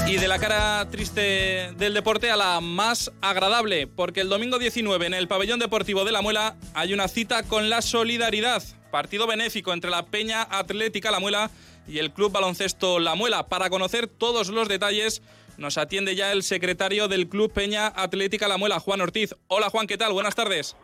Y 0.09 0.17
de 0.17 0.27
la 0.27 0.39
cara 0.39 0.89
triste 0.89 1.71
del 1.77 1.93
deporte 1.93 2.31
a 2.31 2.35
la 2.35 2.61
más 2.61 3.11
agradable, 3.21 3.85
porque 3.85 4.21
el 4.21 4.29
domingo 4.29 4.57
19 4.57 5.05
en 5.05 5.13
el 5.13 5.27
pabellón 5.27 5.59
deportivo 5.59 6.03
de 6.03 6.11
La 6.11 6.23
Muela 6.23 6.55
hay 6.73 6.93
una 6.93 7.07
cita 7.07 7.43
con 7.43 7.69
la 7.69 7.83
solidaridad, 7.83 8.63
partido 8.89 9.27
benéfico 9.27 9.71
entre 9.71 9.91
la 9.91 10.07
Peña 10.07 10.41
Atlética 10.49 11.11
La 11.11 11.19
Muela 11.19 11.51
y 11.87 11.99
el 11.99 12.11
Club 12.11 12.31
Baloncesto 12.31 12.97
La 12.97 13.13
Muela. 13.13 13.49
Para 13.49 13.69
conocer 13.69 14.07
todos 14.07 14.49
los 14.49 14.67
detalles 14.67 15.21
nos 15.59 15.77
atiende 15.77 16.15
ya 16.15 16.31
el 16.31 16.41
secretario 16.43 17.07
del 17.07 17.27
Club 17.29 17.51
Peña 17.53 17.87
Atlética 17.95 18.47
La 18.47 18.57
Muela, 18.57 18.79
Juan 18.79 19.01
Ortiz. 19.01 19.35
Hola 19.47 19.69
Juan, 19.69 19.85
¿qué 19.87 19.97
tal? 19.97 20.13
Buenas 20.13 20.35
tardes. 20.35 20.75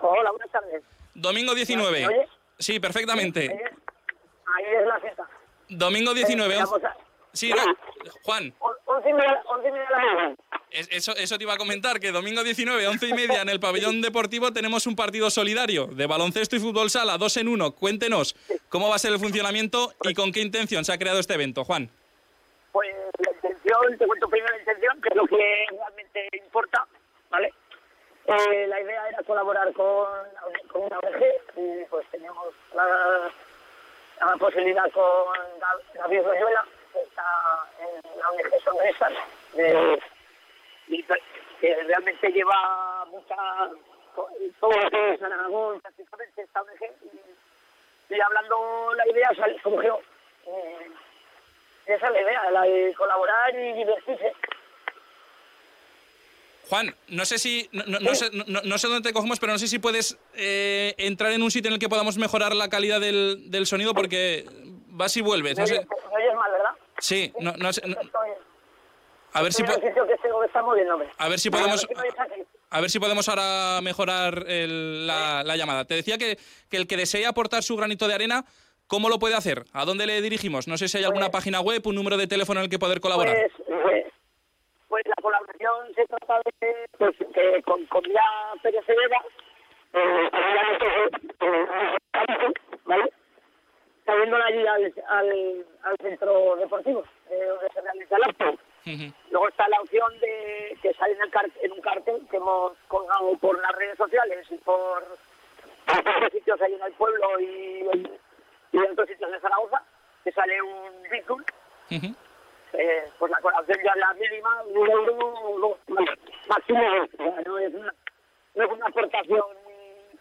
Hola, 0.00 0.30
buenas 0.30 0.50
tardes. 0.50 0.82
Domingo 1.14 1.54
19. 1.54 2.00
¿Me 2.00 2.06
oyes? 2.06 2.28
Sí, 2.58 2.80
perfectamente. 2.80 3.50
Ahí 3.50 4.64
es 4.80 4.86
la 4.86 4.98
fiesta. 5.00 5.28
Domingo 5.68 6.14
19. 6.14 6.54
Eh, 6.54 6.60
a- 6.60 6.66
Sí, 7.32 7.50
no, 7.50 7.62
Juan. 8.24 8.52
On- 8.58 8.72
Once 8.86 9.08
y 9.08 9.12
media, 9.12 9.40
once 9.46 9.68
y 9.68 9.70
media 9.70 9.84
de 9.84 9.90
la 9.92 9.98
mañana. 10.14 10.36
Eso, 10.70 11.14
eso 11.16 11.38
te 11.38 11.44
iba 11.44 11.54
a 11.54 11.56
comentar, 11.56 12.00
que 12.00 12.10
domingo 12.10 12.42
19, 12.42 12.88
11 12.88 13.06
y 13.08 13.12
media 13.12 13.42
en 13.42 13.48
el 13.48 13.60
pabellón 13.60 14.00
deportivo 14.02 14.52
tenemos 14.52 14.86
un 14.88 14.96
partido 14.96 15.30
solidario 15.30 15.86
de 15.86 16.06
baloncesto 16.06 16.56
y 16.56 16.58
fútbol 16.60 16.90
sala, 16.90 17.18
dos 17.18 17.36
en 17.36 17.46
uno. 17.46 17.72
Cuéntenos 17.72 18.34
cómo 18.68 18.88
va 18.88 18.96
a 18.96 18.98
ser 18.98 19.12
el 19.12 19.20
funcionamiento 19.20 19.92
y 20.02 20.14
con 20.14 20.32
qué 20.32 20.40
intención 20.40 20.84
se 20.84 20.92
ha 20.92 20.98
creado 20.98 21.20
este 21.20 21.34
evento, 21.34 21.64
Juan. 21.64 21.88
Pues 22.72 22.88
te 23.98 24.06
cuento 24.06 24.28
primero 24.28 24.54
la 24.54 24.60
intención, 24.60 25.00
que 25.00 25.08
es 25.08 25.14
lo 25.14 25.26
que 25.26 25.66
realmente 25.70 26.28
importa, 26.32 26.86
¿vale? 27.30 27.52
Eh, 28.26 28.66
la 28.68 28.80
idea 28.80 29.08
era 29.08 29.22
colaborar 29.22 29.72
con, 29.72 30.06
con 30.68 30.82
una 30.82 30.98
ONG 30.98 31.24
y 31.56 31.84
pues 31.86 32.06
teníamos 32.10 32.54
la, 32.74 33.30
posibilidad 34.38 34.90
con 34.92 35.34
David 35.94 36.22
Rayuela, 36.22 36.64
que 36.92 37.00
está 37.00 37.66
en 37.80 38.18
la 38.18 38.30
ONG 38.30 38.62
Sonrisas, 38.62 39.12
de 39.54 40.02
que 41.60 41.74
realmente 41.84 42.32
lleva 42.32 43.04
mucha 43.10 43.36
todo 44.60 44.70
lo 44.70 44.90
que 44.90 45.14
es 45.14 45.22
Aragón 45.22 45.80
prácticamente 45.80 46.42
esta 46.42 46.62
ONG 46.62 46.84
y, 48.10 48.14
y 48.14 48.20
hablando 48.20 48.94
la 48.94 49.08
idea 49.08 49.30
surgió 49.62 50.00
eh, 50.46 50.90
esa 51.94 52.06
es 52.06 52.12
la 52.12 52.20
idea 52.20 52.50
la 52.50 52.62
de 52.62 52.94
colaborar 52.94 53.54
y 53.54 53.72
divertirse 53.72 54.32
Juan, 56.70 56.94
no 57.08 57.24
sé 57.24 57.38
si 57.38 57.68
no, 57.72 57.82
no, 57.84 58.14
sé, 58.14 58.30
no, 58.32 58.78
sé 58.78 58.86
dónde 58.86 59.08
te 59.08 59.12
cogemos, 59.12 59.40
pero 59.40 59.52
no 59.52 59.58
sé 59.58 59.66
si 59.66 59.80
puedes 59.80 60.16
eh, 60.34 60.94
entrar 60.98 61.32
en 61.32 61.42
un 61.42 61.50
sitio 61.50 61.68
en 61.68 61.74
el 61.74 61.80
que 61.80 61.88
podamos 61.88 62.16
mejorar 62.16 62.54
la 62.54 62.68
calidad 62.68 63.00
del, 63.00 63.50
del 63.50 63.66
sonido 63.66 63.92
porque 63.92 64.46
vas 64.86 65.16
y 65.16 65.20
vuelves. 65.20 65.58
No 65.58 65.66
sé. 65.66 65.74
¿Me 65.74 66.16
oyes 66.16 66.34
mal, 66.36 66.52
verdad? 66.52 66.70
Sí, 67.00 67.32
no, 67.40 67.54
no 67.56 67.72
sé. 67.72 67.82
A 69.32 69.42
ver 69.42 69.52
si 69.52 69.64
A 71.18 71.28
ver 71.28 71.40
si 71.40 71.50
podemos 71.50 71.86
a 72.70 72.80
ver 72.80 72.90
si 72.90 73.00
podemos 73.00 73.28
ahora 73.28 73.80
mejorar 73.82 74.44
la, 74.46 75.56
llamada. 75.56 75.84
Te 75.84 75.94
decía 75.94 76.18
que, 76.18 76.38
que, 76.70 76.76
el 76.76 76.86
que 76.86 76.96
desee 76.96 77.26
aportar 77.26 77.64
su 77.64 77.76
granito 77.76 78.06
de 78.06 78.14
arena, 78.14 78.44
¿cómo 78.90 79.08
lo 79.08 79.18
puede 79.18 79.36
hacer? 79.36 79.62
¿A 79.72 79.84
dónde 79.84 80.04
le 80.04 80.20
dirigimos? 80.20 80.66
No 80.66 80.76
sé 80.76 80.88
si 80.88 80.98
hay 80.98 81.04
alguna 81.04 81.30
pues 81.30 81.38
página 81.38 81.60
web, 81.60 81.80
un 81.86 81.94
número 81.94 82.16
de 82.16 82.26
teléfono 82.26 82.60
en 82.60 82.64
el 82.64 82.70
que 82.70 82.78
poder 82.78 83.00
colaborar. 83.00 83.36
Pues, 83.36 83.52
pues, 83.66 84.04
pues 84.88 85.04
la 85.06 85.14
colaboración 85.22 85.94
se 85.94 86.04
trata 86.06 86.40
de 86.60 86.74
pues, 86.98 87.16
que 87.32 87.62
con 87.62 87.86
Comida 87.86 88.20
Pérez 88.62 88.84
eh, 88.88 90.30
¿vale? 92.84 93.12
Saliendo 94.04 94.36
allí 94.36 94.66
al, 94.66 94.94
al, 95.08 95.66
al 95.84 95.96
centro 96.02 96.56
deportivo, 96.56 97.04
eh, 97.30 97.44
donde 97.46 97.68
se 97.72 97.80
realiza 97.80 98.16
el 98.16 98.24
acto. 98.24 98.58
Luego 99.30 99.48
está 99.48 99.68
la 99.68 99.80
opción 99.80 100.18
de 100.20 100.76
que 100.82 100.92
sale 100.94 101.12
en, 101.14 101.22
el 101.22 101.30
en 101.62 101.72
un 101.72 101.80
cartel 101.80 102.26
que 102.28 102.38
hemos 102.38 102.72
colgado 102.88 103.36
por 103.38 103.60
las 103.60 103.72
redes 103.76 103.96
sociales 103.96 104.46
y 104.50 104.56
por 104.56 105.04
otros 105.86 106.32
sitios 106.32 106.60
ahí 106.60 106.74
en 106.74 106.82
el 106.82 106.92
pueblo 106.94 107.38
y, 107.38 107.44
y 107.44 108.20
en 108.72 108.92
otros 108.92 109.08
sitios 109.08 109.30
de 109.30 109.40
Zaragoza, 109.40 109.82
que 110.24 110.32
sale 110.32 110.62
un 110.62 111.02
vínculo. 111.10 111.44
eh, 111.90 113.04
pues 113.18 113.30
la 113.30 113.40
colaboración 113.40 113.78
ya 113.84 113.90
es 113.90 113.96
la 113.96 114.14
mínima, 114.14 114.62
un 114.62 114.90
euro 114.90 115.78
máximo, 116.48 116.80
no 117.18 117.58
es 117.58 117.74
una, 117.74 117.94
no 118.54 118.64
es 118.64 118.70
una 118.70 118.86
aportación 118.86 119.42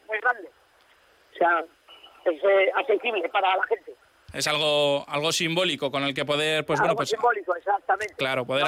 muy 0.07 0.17
grande. 0.19 0.49
O 1.33 1.37
sea, 1.37 1.63
es 2.25 2.43
eh, 2.43 2.71
asequible 2.75 3.29
para 3.29 3.55
la 3.55 3.63
gente. 3.63 3.95
Es 4.33 4.47
algo 4.47 5.05
algo 5.07 5.31
simbólico 5.31 5.89
con 5.89 6.03
el 6.03 6.13
que 6.13 6.23
poder 6.23 6.63
pues 6.63 6.79
bueno 6.79 6.95
pues 6.95 7.09
simbólico 7.09 7.55
exactamente. 7.55 8.13
claro 8.15 8.45
poder 8.45 8.67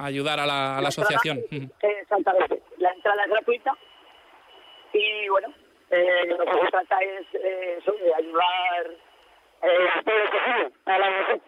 ayudar 0.00 0.40
a 0.40 0.46
la, 0.46 0.78
asociación. 0.78 1.44
exactamente. 1.80 2.62
La 2.78 2.90
entrada 2.90 3.22
es 3.24 3.30
gratuita. 3.30 3.72
Y 4.92 5.28
bueno 5.28 5.54
eh, 5.90 6.26
lo 6.26 6.44
que 6.44 6.52
se 6.52 6.70
trata 6.70 6.98
es 7.00 7.26
eh, 7.34 7.78
de 7.84 8.14
ayudar 8.14 8.86
eh, 9.62 9.88
a 9.94 10.02
todo 10.02 10.72
a 10.86 10.98
la 10.98 11.40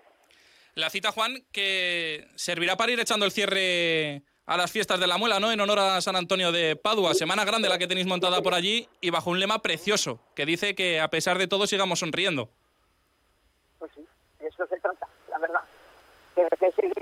la 0.74 0.90
cita 0.90 1.12
Juan 1.12 1.42
que 1.52 2.26
servirá 2.36 2.76
para 2.76 2.92
ir 2.92 3.00
echando 3.00 3.26
el 3.26 3.32
cierre 3.32 4.22
a 4.46 4.56
las 4.56 4.72
fiestas 4.72 4.98
de 4.98 5.06
la 5.06 5.18
muela, 5.18 5.38
¿no? 5.38 5.52
En 5.52 5.60
honor 5.60 5.78
a 5.78 6.00
San 6.00 6.16
Antonio 6.16 6.52
de 6.52 6.74
Padua. 6.74 7.14
Semana 7.14 7.44
grande 7.44 7.68
la 7.68 7.78
que 7.78 7.86
tenéis 7.86 8.06
montada 8.06 8.40
por 8.40 8.54
allí 8.54 8.88
y 9.00 9.10
bajo 9.10 9.30
un 9.30 9.38
lema 9.38 9.60
precioso 9.60 10.20
que 10.34 10.46
dice 10.46 10.74
que 10.74 11.00
a 11.00 11.08
pesar 11.08 11.38
de 11.38 11.48
todo 11.48 11.66
sigamos 11.66 12.00
sonriendo 12.00 12.48
pues 13.80 13.90
sí, 13.94 14.06
de 14.38 14.46
eso 14.46 14.66
se 14.66 14.78
trata, 14.78 15.08
la 15.30 15.38
verdad. 15.38 15.60
Que 16.34 16.42
hay 16.42 16.48
que 16.58 16.72
seguir 16.72 16.94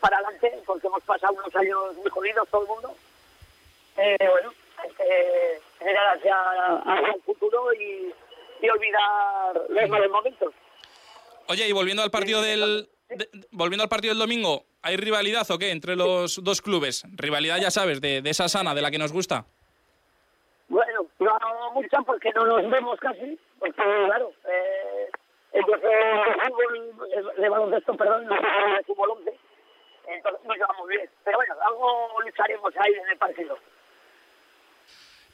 para 0.00 0.18
adelante 0.18 0.52
porque 0.66 0.88
hemos 0.88 1.02
pasado 1.04 1.32
unos 1.32 1.54
años 1.56 1.94
muy 1.96 2.10
jodidos 2.10 2.48
todo 2.48 2.62
el 2.62 2.68
mundo. 2.68 2.94
Eh, 3.96 4.28
bueno, 4.30 4.52
que 4.96 5.60
mirar 5.84 6.16
hacia, 6.16 6.36
hacia 6.76 7.14
el 7.14 7.22
futuro 7.22 7.72
y, 7.74 8.12
y 8.60 8.68
olvidar 8.68 9.62
los 9.68 9.88
malos 9.88 10.10
momentos. 10.10 10.54
Oye, 11.48 11.68
y 11.68 11.72
volviendo 11.72 12.02
al 12.02 12.10
partido 12.10 12.42
del 12.42 12.88
volviendo 13.50 13.82
al 13.84 13.88
partido 13.88 14.12
del 14.12 14.18
domingo, 14.18 14.64
¿hay 14.82 14.96
rivalidad 14.96 15.50
o 15.50 15.58
qué 15.58 15.70
entre 15.70 15.96
los 15.96 16.42
dos 16.44 16.60
clubes? 16.60 17.04
Rivalidad, 17.14 17.58
ya 17.58 17.70
sabes, 17.70 18.00
de, 18.00 18.20
de 18.20 18.30
esa 18.30 18.48
sana, 18.48 18.74
de 18.74 18.82
la 18.82 18.90
que 18.90 18.98
nos 18.98 19.12
gusta. 19.12 19.46
Bueno, 20.68 21.06
no 21.18 21.72
mucha 21.72 22.02
porque 22.02 22.30
no 22.34 22.44
nos 22.44 22.70
vemos 22.70 23.00
casi, 23.00 23.38
porque 23.58 23.80
claro, 23.80 24.30
eh, 24.46 25.10
el 25.52 25.64
fútbol, 25.64 26.92
de 27.38 27.48
baloncesto, 27.48 27.94
perdón, 27.94 28.26
no 28.26 28.34
de 28.34 28.84
fútbol 28.84 29.10
11. 29.10 29.32
Entonces 30.08 30.44
nos 30.44 30.56
llevamos 30.56 30.88
bien. 30.88 31.10
Pero 31.24 31.38
bueno, 31.38 31.54
algo 31.66 32.20
lucharemos 32.24 32.72
ahí 32.76 32.92
en 32.92 33.08
el 33.08 33.18
partido. 33.18 33.58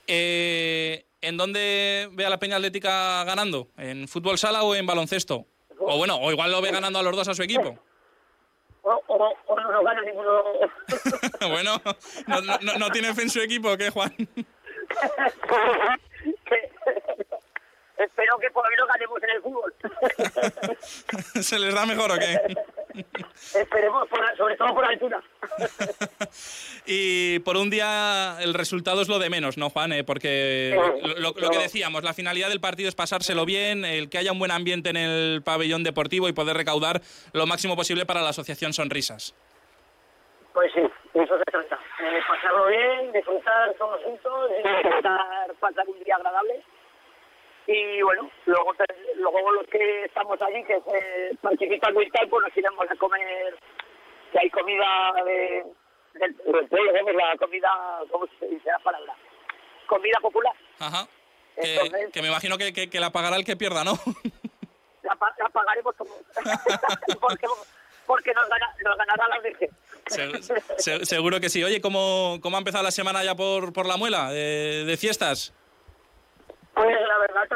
Eh, 0.06 1.06
¿En 1.20 1.36
dónde 1.36 2.08
ve 2.12 2.26
a 2.26 2.30
la 2.30 2.38
Peña 2.38 2.56
Atlética 2.56 3.24
ganando? 3.24 3.68
¿En 3.78 4.06
fútbol 4.08 4.36
sala 4.36 4.62
o 4.62 4.74
en 4.74 4.86
baloncesto? 4.86 5.46
O 5.78 5.96
bueno, 5.96 6.16
o 6.16 6.30
igual 6.30 6.52
lo 6.52 6.60
ve 6.60 6.70
ganando 6.70 6.98
a 6.98 7.02
los 7.02 7.16
dos 7.16 7.28
a 7.28 7.34
su 7.34 7.42
equipo. 7.42 7.78
O, 8.82 9.02
o, 9.06 9.60
no 9.60 9.72
nos 9.72 9.84
gana 9.84 10.02
ninguno. 10.02 10.42
bueno, 11.48 11.80
no, 12.26 12.40
no, 12.60 12.78
no, 12.78 12.90
tiene 12.90 13.14
fe 13.14 13.22
en 13.22 13.30
su 13.30 13.40
equipo, 13.40 13.74
¿qué, 13.78 13.88
Juan? 13.90 14.14
espero 17.96 18.38
que 18.38 18.50
por 18.50 18.64
lo 18.64 18.70
menos 18.70 18.88
ganemos 18.88 19.22
en 19.22 19.30
el 19.30 19.42
fútbol. 19.42 19.74
¿Se 21.42 21.58
les 21.58 21.74
da 21.74 21.86
mejor 21.86 22.12
o 22.12 22.18
qué? 22.18 22.38
Esperemos, 23.54 24.08
sobre 24.36 24.56
todo 24.56 24.74
por 24.74 24.84
altura. 24.84 25.22
y 26.86 27.38
por 27.40 27.56
un 27.56 27.70
día 27.70 28.36
el 28.40 28.54
resultado 28.54 29.02
es 29.02 29.08
lo 29.08 29.18
de 29.18 29.30
menos, 29.30 29.58
¿no, 29.58 29.70
Juan? 29.70 29.92
Eh, 29.92 30.04
porque 30.04 30.78
lo, 31.18 31.34
que 31.34 31.58
decíamos, 31.58 32.04
la 32.04 32.14
finalidad 32.14 32.48
del 32.48 32.60
partido 32.60 32.88
es 32.88 32.94
pasárselo 32.94 33.44
bien, 33.44 33.84
el 33.84 34.08
que 34.08 34.18
haya 34.18 34.32
un 34.32 34.38
buen 34.38 34.50
ambiente 34.50 34.90
en 34.90 34.96
el 34.96 35.42
pabellón 35.42 35.82
deportivo 35.82 36.28
y 36.28 36.32
poder 36.32 36.56
recaudar 36.56 37.00
lo 37.32 37.46
máximo 37.46 37.76
posible 37.76 38.06
para 38.06 38.22
la 38.22 38.30
Asociación 38.30 38.72
Sonrisas. 38.72 39.34
Pues 40.52 40.70
sí, 40.72 40.82
eso 41.14 41.38
se 41.38 41.44
trata. 41.44 41.78
Eh, 42.00 42.20
pasarlo 42.28 42.66
bien, 42.66 43.12
disfrutar 43.12 43.74
todos 43.74 44.00
juntos, 44.04 44.50
intentar 44.56 45.52
pasar 45.60 45.88
un 45.88 46.04
día 46.04 46.14
agradable 46.16 46.62
y 47.66 48.02
bueno, 48.02 48.30
luego 48.46 48.72
luego 49.16 49.52
los 49.52 49.66
que 49.68 50.04
estamos 50.04 50.40
allí, 50.42 50.62
que 50.64 50.80
se 50.80 51.36
participan 51.40 51.94
y 52.00 52.10
tal, 52.10 52.28
pues 52.28 52.46
nos 52.46 52.56
iremos 52.56 52.90
a 52.90 52.96
comer, 52.96 53.56
que 54.32 54.38
hay 54.38 54.50
comida 54.50 55.12
de, 55.24 55.64
del, 56.14 56.36
del 56.36 57.16
la 57.16 57.36
comida, 57.38 57.70
¿cómo 58.10 58.26
se 58.38 58.46
dice 58.48 58.70
la 58.70 58.78
palabra? 58.80 59.14
Comida 59.86 60.18
popular. 60.20 60.54
Ajá. 60.78 61.06
que, 62.12 62.22
me 62.22 62.28
imagino 62.28 62.58
que, 62.58 62.72
que, 62.90 63.00
la 63.00 63.10
pagará 63.10 63.36
el 63.36 63.44
que 63.44 63.56
pierda, 63.56 63.82
¿no? 63.82 63.92
la, 65.02 65.16
la 65.38 65.48
pagaremos 65.48 65.96
todos. 65.96 66.12
porque, 67.20 67.46
porque 68.06 68.34
nos, 68.34 68.48
gana, 68.48 68.74
nos 68.82 68.96
ganará 68.98 69.28
la 69.28 69.38
Virgen. 69.40 69.70
seguro 71.04 71.40
que 71.40 71.48
sí. 71.48 71.64
Oye, 71.64 71.80
¿cómo, 71.80 72.38
¿cómo 72.42 72.56
ha 72.56 72.60
empezado 72.60 72.84
la 72.84 72.90
semana 72.90 73.24
ya 73.24 73.34
por, 73.34 73.72
por 73.72 73.86
la 73.86 73.96
muela 73.96 74.30
de, 74.30 74.84
de 74.84 74.96
fiestas? 74.98 75.54
Pues 76.74 77.00
la 77.08 77.18
verdad 77.18 77.46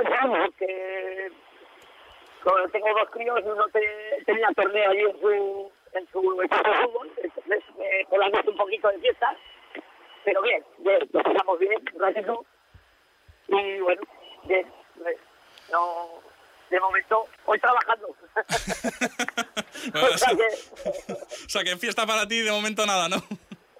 es 0.49 0.55
que 0.57 1.33
como 2.43 2.69
tengo 2.69 2.89
dos 2.95 3.11
críos, 3.11 3.41
uno 3.45 3.65
tenía 4.25 4.49
torneo 4.55 4.91
allí 4.91 5.01
en 5.01 5.21
su, 5.21 5.73
en 5.93 6.09
su 6.13 6.43
equipo 6.43 6.71
de 6.71 6.77
fútbol, 6.85 7.13
entonces 7.17 7.65
eh, 7.81 8.05
colamos 8.09 8.47
un 8.47 8.57
poquito 8.57 8.89
de 8.89 8.99
fiesta, 9.01 9.37
pero 10.25 10.43
bien, 10.43 10.65
bien, 10.79 11.01
lo 11.13 11.23
pasamos 11.23 11.59
bien, 11.59 11.85
ratito, 11.97 12.45
y 13.49 13.81
bueno, 13.81 14.03
bien, 14.45 14.73
pues, 15.03 15.17
no, 15.73 16.09
de 16.71 16.81
momento, 16.81 17.27
hoy 17.47 17.59
trabajando. 17.59 18.09
o, 19.95 20.19
sea 20.19 20.37
que, 20.37 21.13
o 21.13 21.49
sea 21.49 21.65
que 21.65 21.77
fiesta 21.77 22.07
para 22.07 22.27
ti 22.27 22.41
de 22.41 22.53
momento 22.53 22.87
nada, 22.87 23.09
¿no? 23.09 23.17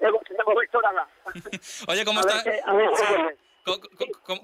De, 0.01 0.11
momento 0.45 0.81
nada. 0.83 1.09
Oye, 1.89 2.05
¿cómo 2.05 2.21
está? 2.21 2.43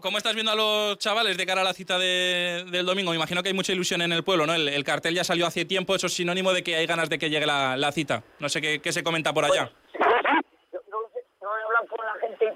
¿Cómo, 0.00 0.18
estás 0.18 0.34
viendo 0.34 0.52
a 0.52 0.56
los 0.56 0.98
chavales 0.98 1.36
de 1.36 1.46
cara 1.46 1.60
a 1.60 1.64
la 1.64 1.72
cita 1.72 1.98
de, 1.98 2.64
del 2.70 2.86
domingo? 2.86 3.10
Me 3.10 3.16
imagino 3.16 3.42
que 3.42 3.48
hay 3.48 3.54
mucha 3.54 3.72
ilusión 3.72 4.02
en 4.02 4.12
el 4.12 4.24
pueblo, 4.24 4.46
¿no? 4.46 4.54
El, 4.54 4.84
cartel 4.84 5.14
ya 5.14 5.24
salió 5.24 5.46
hace 5.46 5.64
tiempo, 5.64 5.94
eso 5.94 6.06
es 6.06 6.14
sinónimo 6.14 6.52
de 6.52 6.62
que 6.62 6.76
hay 6.76 6.86
ganas 6.86 7.08
de 7.08 7.18
que 7.18 7.30
llegue 7.30 7.46
la, 7.46 7.92
cita. 7.92 8.22
No 8.38 8.48
sé 8.48 8.60
qué, 8.60 8.92
se 8.92 9.02
comenta 9.02 9.32
por 9.32 9.44
allá. 9.44 9.70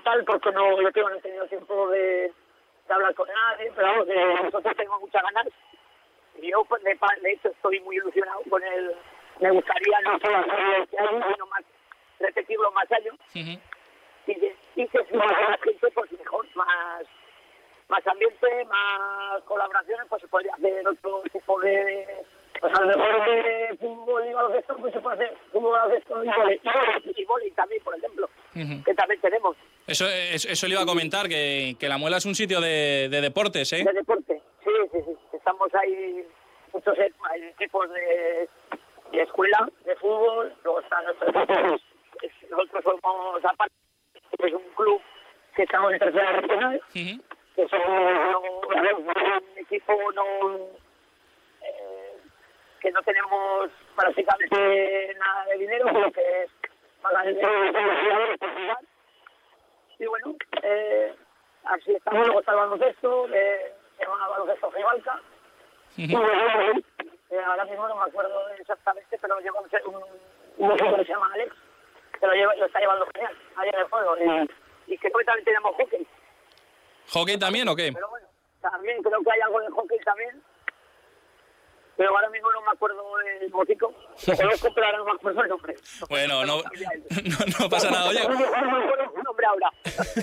tal, 0.08 0.24
porque 0.24 0.50
no, 0.52 0.80
yo 0.80 0.90
tengo, 0.92 1.10
no 1.10 1.16
he 1.16 1.20
tenido 1.20 1.46
tiempo 1.46 1.88
de, 1.90 2.32
de 2.88 2.94
hablar 2.94 3.14
con 3.14 3.28
nadie, 3.28 3.70
pero 3.74 3.88
vamos, 3.88 4.06
de 4.06 4.24
nosotros 4.42 4.76
tenemos 4.76 5.00
muchas 5.00 5.22
ganas. 5.22 5.46
Y 6.40 6.50
yo, 6.50 6.64
pues, 6.64 6.82
de, 6.82 6.92
hecho, 7.32 7.48
estoy 7.48 7.80
muy 7.80 7.96
ilusionado 7.96 8.40
con 8.48 8.62
el. 8.62 8.94
Me 9.40 9.50
gustaría 9.50 10.00
no 10.00 10.18
solo 10.18 10.38
hacerlo 10.38 10.82
este 10.82 10.98
año, 10.98 11.24
sino 11.32 11.46
más, 11.46 11.64
repetirlo 12.20 12.72
más 12.72 12.90
años. 12.92 13.14
Y, 13.34 14.34
de- 14.34 14.56
y 14.76 14.86
que 14.88 15.04
si 15.04 15.14
más 15.16 15.60
gente, 15.62 15.90
pues 15.94 16.12
mejor, 16.12 16.46
más, 16.54 17.04
más 17.88 18.06
ambiente, 18.06 18.64
más 18.66 19.42
colaboraciones, 19.44 20.06
pues 20.08 20.22
se 20.22 20.28
podría 20.28 20.54
hacer 20.54 20.86
otro 20.86 21.22
tipo 21.32 21.60
de. 21.60 22.06
Pues 22.60 22.74
a 22.76 22.80
lo 22.80 22.86
mejor 22.88 23.24
de 23.30 23.76
fútbol 23.78 24.26
y 24.28 24.32
baloncesto, 24.32 24.76
pues 24.78 24.92
se 24.92 25.00
puede 25.00 25.16
hacer 25.24 25.36
fútbol, 25.52 25.72
baloncesto 25.72 26.24
y 26.24 26.28
vóley. 26.28 26.60
Y 27.16 27.24
vóley, 27.24 27.50
también, 27.52 27.82
por 27.84 27.96
ejemplo, 27.96 28.28
que 28.84 28.94
también 28.94 29.20
tenemos. 29.20 29.56
Eso, 29.86 30.06
eso, 30.08 30.48
eso 30.48 30.66
le 30.66 30.72
iba 30.74 30.82
a 30.82 30.86
comentar, 30.86 31.28
que, 31.28 31.76
que 31.78 31.88
La 31.88 31.98
Muela 31.98 32.16
es 32.16 32.26
un 32.26 32.34
sitio 32.34 32.60
de, 32.60 33.08
de 33.10 33.20
deportes, 33.20 33.72
¿eh? 33.74 33.84
de 33.84 33.92
deporte. 33.92 34.42
Sí, 34.64 34.70
sí, 34.92 34.98
sí. 35.06 35.12
Estamos 35.36 35.72
ahí, 35.74 36.26
muchos 36.72 36.98
e- 36.98 37.12
equipos 37.50 37.88
de, 37.90 38.48
de 39.12 39.22
escuela, 39.22 39.68
de 39.84 39.94
fútbol, 39.96 40.52
luego 40.64 40.80
están 40.80 41.04
nuestros 41.04 41.32
Nosotros 42.50 42.84
somos, 42.84 43.44
aparte, 43.44 43.74
es 44.38 44.52
un 44.52 44.62
club 44.74 45.00
que 45.54 45.62
estamos 45.62 45.92
en 45.92 45.98
tercera 46.00 46.32
regional, 46.40 46.82
Ujú. 46.90 47.22
Que 47.58 47.68
ver, 48.82 48.94
un 48.94 49.58
equipo 49.58 50.12
no, 50.12 50.24
eh, 51.60 52.16
que 52.80 52.92
no 52.92 53.02
tenemos 53.02 53.70
prácticamente 53.96 55.16
nada 55.18 55.44
de 55.46 55.58
dinero, 55.58 55.86
pero 55.92 56.12
que 56.12 56.42
es 56.42 56.50
pagar 57.02 57.26
el 57.26 57.34
jugadores 57.34 58.38
por 58.38 58.50
jugar. 58.54 58.78
Y 59.98 60.06
bueno, 60.06 60.34
eh, 60.62 61.16
así 61.64 61.94
estamos, 61.96 62.26
luego 62.26 62.40
está 62.40 62.52
el 62.52 62.58
baloncesto, 62.58 63.28
eh, 63.34 63.72
llama 63.98 64.28
baloncesto 64.30 64.70
Gibalca. 64.70 65.20
Y 65.96 66.14
Ujú. 66.14 66.24
bueno, 66.24 66.80
eh, 67.30 67.42
ahora 67.44 67.64
mismo 67.64 67.88
no 67.88 67.96
me 67.96 68.04
acuerdo 68.04 68.48
exactamente, 68.50 69.18
pero 69.20 69.40
lleva 69.40 69.60
un, 69.60 69.96
un, 70.58 70.76
que 70.76 71.04
se 71.04 71.12
llama 71.12 71.30
Alex, 71.34 71.52
que 72.20 72.26
lo, 72.26 72.32
lleva, 72.34 72.54
lo 72.54 72.66
está 72.66 72.78
llevando 72.78 73.06
genial, 73.14 73.36
ahí 73.56 73.68
en 73.72 73.80
el 73.80 73.88
juego. 73.88 74.16
Y, 74.16 74.92
y 74.94 74.98
creo 74.98 75.18
que 75.18 75.24
también 75.24 75.44
tenemos 75.44 75.74
hockey. 75.74 76.06
¿Hockey 77.12 77.38
también 77.38 77.68
o 77.68 77.76
qué? 77.76 77.92
Pero 77.92 78.08
bueno, 78.10 78.26
también 78.60 79.02
creo 79.02 79.20
que 79.22 79.30
hay 79.32 79.40
algo 79.40 79.60
de 79.60 79.68
hockey 79.70 79.98
también. 80.04 80.42
Pero 81.96 82.10
ahora 82.10 82.28
mismo 82.30 82.52
no 82.52 82.60
me 82.60 82.70
acuerdo 82.70 83.02
el 83.42 83.50
motico. 83.50 83.92
Conozco, 84.36 84.72
pero 84.72 84.86
ahora 84.86 84.98
no 84.98 85.04
me 85.06 85.10
acuerdo 85.12 85.42
el 85.42 85.48
nombre. 85.48 85.74
Bueno, 86.08 86.44
no, 86.46 86.56
no, 87.24 87.46
no 87.60 87.68
pasa 87.68 87.90
nada. 87.90 88.08
Oye, 88.08 88.22
No 88.22 88.28
me 88.38 88.44
acuerdo 88.46 89.12
el 89.16 89.22
nombre 89.24 89.46
ahora. 89.46 89.70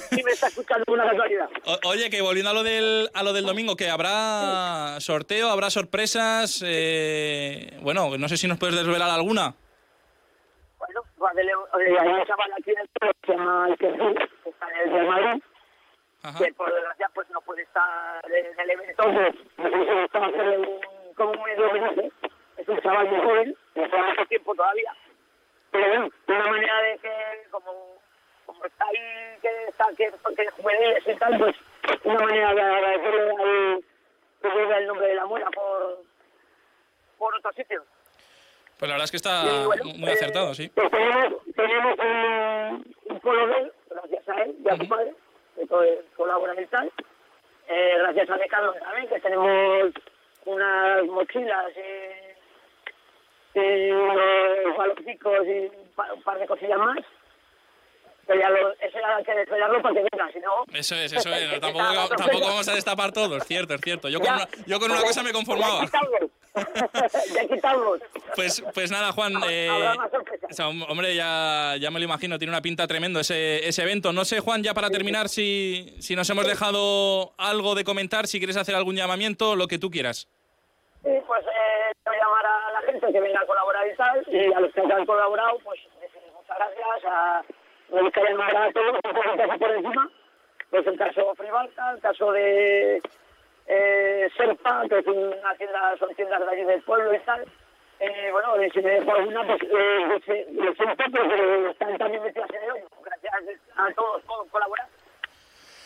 Si 0.10 0.24
me 0.24 0.32
está 0.32 0.48
escuchando 0.48 0.86
una 0.88 1.04
casualidad. 1.10 1.50
o- 1.66 1.90
oye, 1.90 2.10
que 2.10 2.22
volviendo 2.22 2.52
a 2.52 2.54
lo 2.54 2.64
del, 2.64 3.10
a 3.14 3.24
lo 3.24 3.34
del 3.34 3.46
domingo, 3.46 3.76
que 3.76 3.90
habrá 3.90 4.98
sorteo, 5.02 5.50
habrá 5.50 5.70
sorpresas. 5.70 6.64
eh, 6.66 7.78
bueno, 7.82 8.18
no 8.18 8.30
sé 8.30 8.38
si 8.38 8.48
nos 8.48 8.58
puedes 8.58 8.76
desvelar 8.78 9.10
alguna. 9.10 9.54
Bueno, 10.78 11.02
hay 11.74 12.08
un 12.08 12.26
chaval 12.26 12.54
aquí 12.58 12.72
en 12.72 12.80
el 12.80 12.90
que 13.02 13.12
se 13.26 13.34
llama 13.34 13.66
Iker 13.66 13.98
Gil, 14.00 14.30
que 14.44 14.50
está 14.50 14.68
en 14.86 14.96
el 14.96 15.08
Madrid. 15.08 15.44
Ajá. 16.26 16.44
que 16.44 16.54
por 16.54 16.74
desgracia 16.74 17.10
pues 17.14 17.30
no 17.30 17.42
puede 17.42 17.62
estar 17.62 18.22
en 18.32 18.60
el 18.60 18.70
evento, 18.72 19.08
me 19.08 20.02
gustaba 20.02 20.28
hacerle 20.28 20.58
un, 20.58 21.14
como 21.16 21.32
un 21.32 21.44
medio 21.44 21.70
homenaje. 21.70 22.12
Es 22.58 22.68
un 22.68 22.82
chaval 22.82 23.10
muy 23.10 23.20
joven, 23.20 23.56
le 23.76 23.90
queda 23.90 24.04
mucho 24.08 24.26
tiempo 24.26 24.56
todavía. 24.56 24.96
Pero 25.72 25.88
bueno, 25.88 26.10
de 26.26 26.34
una 26.34 26.48
manera 26.48 26.82
de 26.82 26.98
que 27.00 27.12
como, 27.52 28.00
como 28.46 28.66
está 28.66 28.86
ahí, 28.86 29.38
que 29.42 29.50
está 29.68 29.86
que, 29.98 30.12
que 30.36 30.52
juveniles 30.52 31.04
y 31.08 31.16
tal, 31.16 31.38
pues 31.38 31.56
una 32.04 32.20
manera 32.22 32.54
de 32.54 32.62
agradecerle 32.62 33.32
al 33.32 33.84
que 34.42 34.50
lleva 34.50 34.78
el 34.78 34.88
nombre 34.88 35.08
de 35.08 35.16
la 35.16 35.26
muela 35.26 35.50
por, 35.52 36.00
por 37.18 37.36
otros 37.36 37.56
sitios. 37.56 37.84
Pues 38.80 38.90
la 38.90 38.96
verdad 38.96 39.06
es 39.06 39.12
que 39.12 39.18
está 39.18 39.44
Y 39.46 39.66
bueno, 39.66 39.84
muy 39.98 40.10
eh, 40.10 40.14
acertado, 40.14 40.54
sí. 40.54 40.70
Pues 40.70 40.92
tenemos, 40.92 41.44
tenemos 41.56 42.00
un, 42.00 42.96
un 43.06 43.20
polo 43.20 43.48
de 43.48 43.58
él, 43.60 43.74
gracias 43.90 44.30
a 44.30 44.42
él 44.44 44.56
y 44.64 44.70
a 44.70 44.78
su 44.78 44.88
padre, 44.88 45.14
tal. 45.68 46.92
Eh, 47.68 47.94
gracias 47.98 48.30
a 48.30 48.38
Ricardo 48.38 48.74
también, 48.74 49.08
que 49.08 49.20
tenemos 49.20 49.92
unas 50.46 51.06
mochilas 51.06 51.72
y, 53.56 53.60
y 53.60 53.92
unos 53.92 54.78
baloncicos 54.78 55.46
y 55.48 55.72
un 56.14 56.22
par, 56.24 56.40
de 56.40 56.46
cosillas 56.48 56.78
más. 56.78 56.98
Pero 58.28 58.40
ya 58.42 58.50
lo, 58.50 58.72
eso 58.74 59.00
ya 59.00 59.16
hay 59.18 59.24
que 59.24 59.36
desvelarlo 59.36 59.82
para 59.84 59.96
que 59.96 60.08
venga, 60.12 60.32
si 60.32 60.40
no... 60.40 60.64
Eso 60.74 60.96
es, 60.96 61.14
eso 61.14 61.30
es. 61.30 61.60
Tampoco, 61.62 62.16
tampoco 62.16 62.48
vamos 62.48 62.68
a 62.68 62.74
destapar 62.74 63.12
todos, 63.12 63.44
cierto, 63.46 63.76
es 63.76 63.82
cierto. 63.82 64.10
Yo 64.10 64.20
con 64.20 64.28
Ya. 64.28 64.34
una, 64.36 64.48
yo 64.66 64.80
con 64.80 64.90
una 64.92 65.02
cosa 65.02 65.22
me 65.22 65.32
conformaba. 65.32 65.86
Ya 67.36 67.48
quitamos. 67.48 68.00
Pues, 68.36 68.64
pues 68.74 68.92
nada, 68.92 69.12
Juan. 69.12 69.34
eh, 69.50 69.70
hombre, 70.88 71.16
ya, 71.16 71.76
ya 71.80 71.92
me 71.92 72.00
lo 72.00 72.06
imagino, 72.06 72.38
tiene 72.38 72.52
una 72.52 72.62
pinta 72.62 72.88
tremendo 72.88 73.20
ese, 73.20 73.68
ese 73.68 73.84
evento. 73.84 74.14
No 74.14 74.26
sé, 74.26 74.40
Juan, 74.40 74.64
ya 74.64 74.74
para 74.74 74.90
terminar, 74.90 75.30
si, 75.30 75.96
si 76.00 76.16
nos 76.16 76.30
hemos 76.30 76.48
dejado 76.48 77.34
algo 77.38 77.76
de 77.76 77.84
comentar, 77.84 78.28
si 78.28 78.40
quieres 78.40 78.58
hacer 78.58 78.76
algún 78.76 78.96
llamamiento, 78.96 79.56
lo 79.56 79.68
que 79.68 79.80
tú 79.80 79.90
quieras. 79.90 80.28
Sí, 81.04 81.12
pues 81.28 81.46
eh, 81.46 81.94
voy 82.06 82.16
a 82.16 82.20
llamar 82.20 82.46
a 82.46 82.72
la 82.72 82.82
gente 82.82 83.12
que 83.12 83.20
venga 83.20 83.42
a 83.42 83.46
colaborar 83.46 83.88
y 83.88 83.96
tal, 83.96 84.26
y 84.28 84.54
a 84.54 84.60
los 84.60 84.74
que 84.74 84.82
han 84.82 85.06
colaborado, 85.06 85.60
pues 85.64 85.80
muchas 86.36 86.58
gracias, 86.58 87.06
a 87.12 87.44
los 87.92 88.12
que 88.12 88.22
llamar 88.22 88.58
a 88.58 88.72
todos, 88.72 88.96
un 89.04 89.14
poco 89.14 89.60
por 89.60 89.72
encima, 89.72 90.10
pues 90.72 90.88
el 90.88 90.98
caso 90.98 91.34
Fribalta, 91.36 91.92
el 91.92 92.02
caso 92.02 92.32
de 92.32 93.02
eh, 93.68 94.30
Serpa, 94.38 94.84
que 94.88 95.00
es 95.00 95.08
una 95.08 95.56
tienda, 95.56 95.98
son 95.98 96.14
tiendas 96.16 96.40
de 96.40 96.50
allí 96.50 96.64
del 96.64 96.82
pueblo 96.84 97.14
y 97.14 97.20
tal, 97.20 97.46
eh, 98.00 98.30
bueno, 98.32 98.62
y 98.62 98.70
si 98.72 98.82
me 98.82 98.92
dejo 98.92 99.16
alguna, 99.16 99.46
pues 99.46 99.62
eh, 99.64 100.48
lo 100.52 100.74
siento, 100.74 101.04
pero 101.12 101.70
están 101.70 101.98
también 101.98 102.24
metidas 102.24 102.50
en 102.50 102.64
el 102.64 102.72
hoyo, 102.72 102.88
gracias 103.04 103.34
a 103.78 103.94
todos 103.94 104.22
por 104.24 104.48
colaborar. 104.50 104.88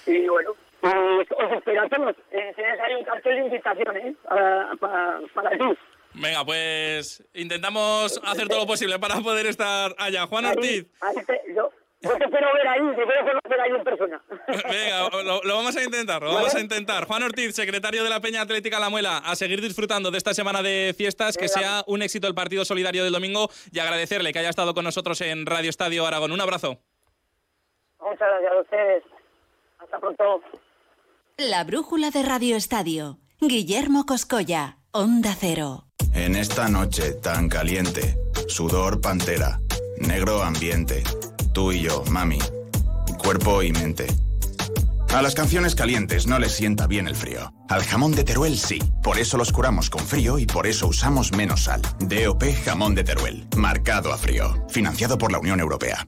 Y 0.07 0.27
bueno, 0.27 0.55
pues, 0.81 1.27
os 1.31 1.51
espero 1.51 1.83
a 1.83 1.89
todos. 1.89 2.15
Eh, 2.31 2.51
tienes 2.55 2.79
ahí 2.79 2.95
un 2.95 3.03
cartel 3.03 3.35
de 3.35 3.45
invitación, 3.45 3.97
¿eh? 3.97 4.15
Para, 4.23 4.75
para, 4.79 5.19
para 5.33 5.49
ti. 5.51 5.77
Venga, 6.15 6.43
pues 6.43 7.23
intentamos 7.35 8.19
hacer 8.25 8.47
todo 8.47 8.61
lo 8.61 8.67
posible 8.67 8.97
para 8.97 9.17
poder 9.17 9.45
estar 9.45 9.93
allá. 9.99 10.25
Juan 10.25 10.45
Ortiz. 10.45 10.87
Ahí, 11.01 11.15
ahí 11.15 11.25
te, 11.25 11.53
yo, 11.53 11.69
yo 12.01 12.17
te 12.17 12.23
espero 12.25 12.47
ver 12.53 12.67
ahí, 12.67 12.81
te 12.95 13.03
quiero 13.03 13.25
conocer 13.25 13.62
ahí 13.62 13.71
en 13.71 13.83
persona. 13.83 14.21
Venga, 14.47 15.23
lo, 15.23 15.41
lo 15.43 15.55
vamos 15.55 15.75
a 15.75 15.83
intentar, 15.83 16.21
lo 16.21 16.33
vamos 16.33 16.55
a 16.55 16.59
intentar. 16.59 17.05
Juan 17.05 17.23
Ortiz, 17.23 17.55
secretario 17.55 18.03
de 18.03 18.09
la 18.09 18.19
Peña 18.19 18.41
Atlética 18.41 18.79
La 18.79 18.89
Muela, 18.89 19.17
a 19.17 19.35
seguir 19.35 19.62
disfrutando 19.62 20.12
de 20.12 20.17
esta 20.17 20.33
semana 20.33 20.62
de 20.62 20.93
fiestas, 20.97 21.38
que 21.38 21.47
sea 21.47 21.83
un 21.88 22.01
éxito 22.01 22.27
el 22.27 22.35
partido 22.35 22.65
solidario 22.65 23.03
del 23.03 23.13
domingo 23.13 23.49
y 23.71 23.79
agradecerle 23.79 24.31
que 24.33 24.39
haya 24.39 24.49
estado 24.49 24.73
con 24.73 24.85
nosotros 24.85 25.19
en 25.21 25.45
Radio 25.45 25.69
Estadio 25.69 26.05
Aragón. 26.05 26.31
Un 26.31 26.41
abrazo. 26.41 26.79
Muchas 27.99 28.19
gracias 28.19 28.51
a 28.51 28.62
ustedes. 28.62 29.03
Hasta 29.79 29.99
pronto. 29.99 30.41
La 31.38 31.63
brújula 31.63 32.12
de 32.12 32.23
Radio 32.23 32.55
Estadio. 32.55 33.17
Guillermo 33.41 34.05
Coscolla, 34.05 34.77
Onda 34.91 35.33
Cero. 35.38 35.85
En 36.13 36.35
esta 36.35 36.67
noche 36.67 37.13
tan 37.13 37.47
caliente, 37.47 38.17
sudor 38.47 38.99
pantera, 38.99 39.59
negro 39.99 40.41
ambiente, 40.43 41.03
tú 41.53 41.71
y 41.71 41.81
yo, 41.81 42.03
mami, 42.09 42.39
cuerpo 43.17 43.63
y 43.63 43.71
mente. 43.71 44.07
A 45.13 45.21
las 45.23 45.33
canciones 45.33 45.73
calientes 45.73 46.27
no 46.27 46.38
les 46.38 46.51
sienta 46.51 46.85
bien 46.85 47.07
el 47.07 47.15
frío. 47.15 47.51
Al 47.67 47.83
jamón 47.83 48.12
de 48.12 48.23
Teruel 48.23 48.57
sí. 48.57 48.79
Por 49.01 49.17
eso 49.17 49.38
los 49.38 49.51
curamos 49.51 49.89
con 49.89 50.05
frío 50.05 50.38
y 50.38 50.45
por 50.45 50.67
eso 50.67 50.88
usamos 50.88 51.31
menos 51.31 51.63
sal. 51.63 51.81
DOP 51.99 52.43
Jamón 52.63 52.93
de 52.93 53.03
Teruel. 53.03 53.47
Marcado 53.57 54.13
a 54.13 54.17
frío. 54.17 54.65
Financiado 54.69 55.17
por 55.17 55.31
la 55.31 55.39
Unión 55.39 55.59
Europea. 55.59 56.07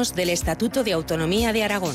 Años 0.00 0.14
del 0.14 0.30
Estatuto 0.30 0.82
de 0.82 0.92
Autonomía 0.92 1.52
de 1.52 1.62
Aragón. 1.62 1.94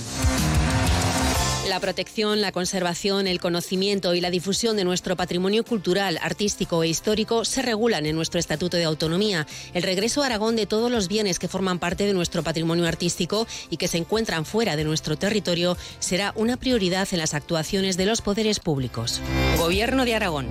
La 1.68 1.80
protección, 1.80 2.40
la 2.40 2.52
conservación, 2.52 3.26
el 3.26 3.40
conocimiento 3.40 4.14
y 4.14 4.22
la 4.22 4.30
difusión 4.30 4.76
de 4.78 4.84
nuestro 4.84 5.16
patrimonio 5.16 5.66
cultural, 5.66 6.20
artístico 6.22 6.84
e 6.84 6.88
histórico 6.88 7.46
se 7.46 7.64
regulan 7.64 8.06
en 8.06 8.16
nuestro 8.16 8.40
Estatuto 8.40 8.78
de 8.78 8.84
Autonomía. 8.84 9.48
El 9.74 9.82
regreso 9.82 10.22
a 10.22 10.28
Aragón 10.28 10.56
de 10.56 10.68
todos 10.68 10.92
los 10.92 11.08
bienes 11.08 11.40
que 11.40 11.48
forman 11.48 11.80
parte 11.80 12.06
de 12.06 12.14
nuestro 12.14 12.44
patrimonio 12.44 12.86
artístico 12.86 13.48
y 13.72 13.78
que 13.78 13.88
se 13.88 13.98
encuentran 13.98 14.46
fuera 14.46 14.76
de 14.76 14.84
nuestro 14.84 15.18
territorio 15.18 15.76
será 15.98 16.32
una 16.36 16.58
prioridad 16.58 17.08
en 17.12 17.18
las 17.18 17.34
actuaciones 17.34 17.98
de 17.98 18.06
los 18.06 18.22
poderes 18.22 18.60
públicos. 18.60 19.20
Gobierno 19.58 20.06
de 20.06 20.14
Aragón. 20.14 20.48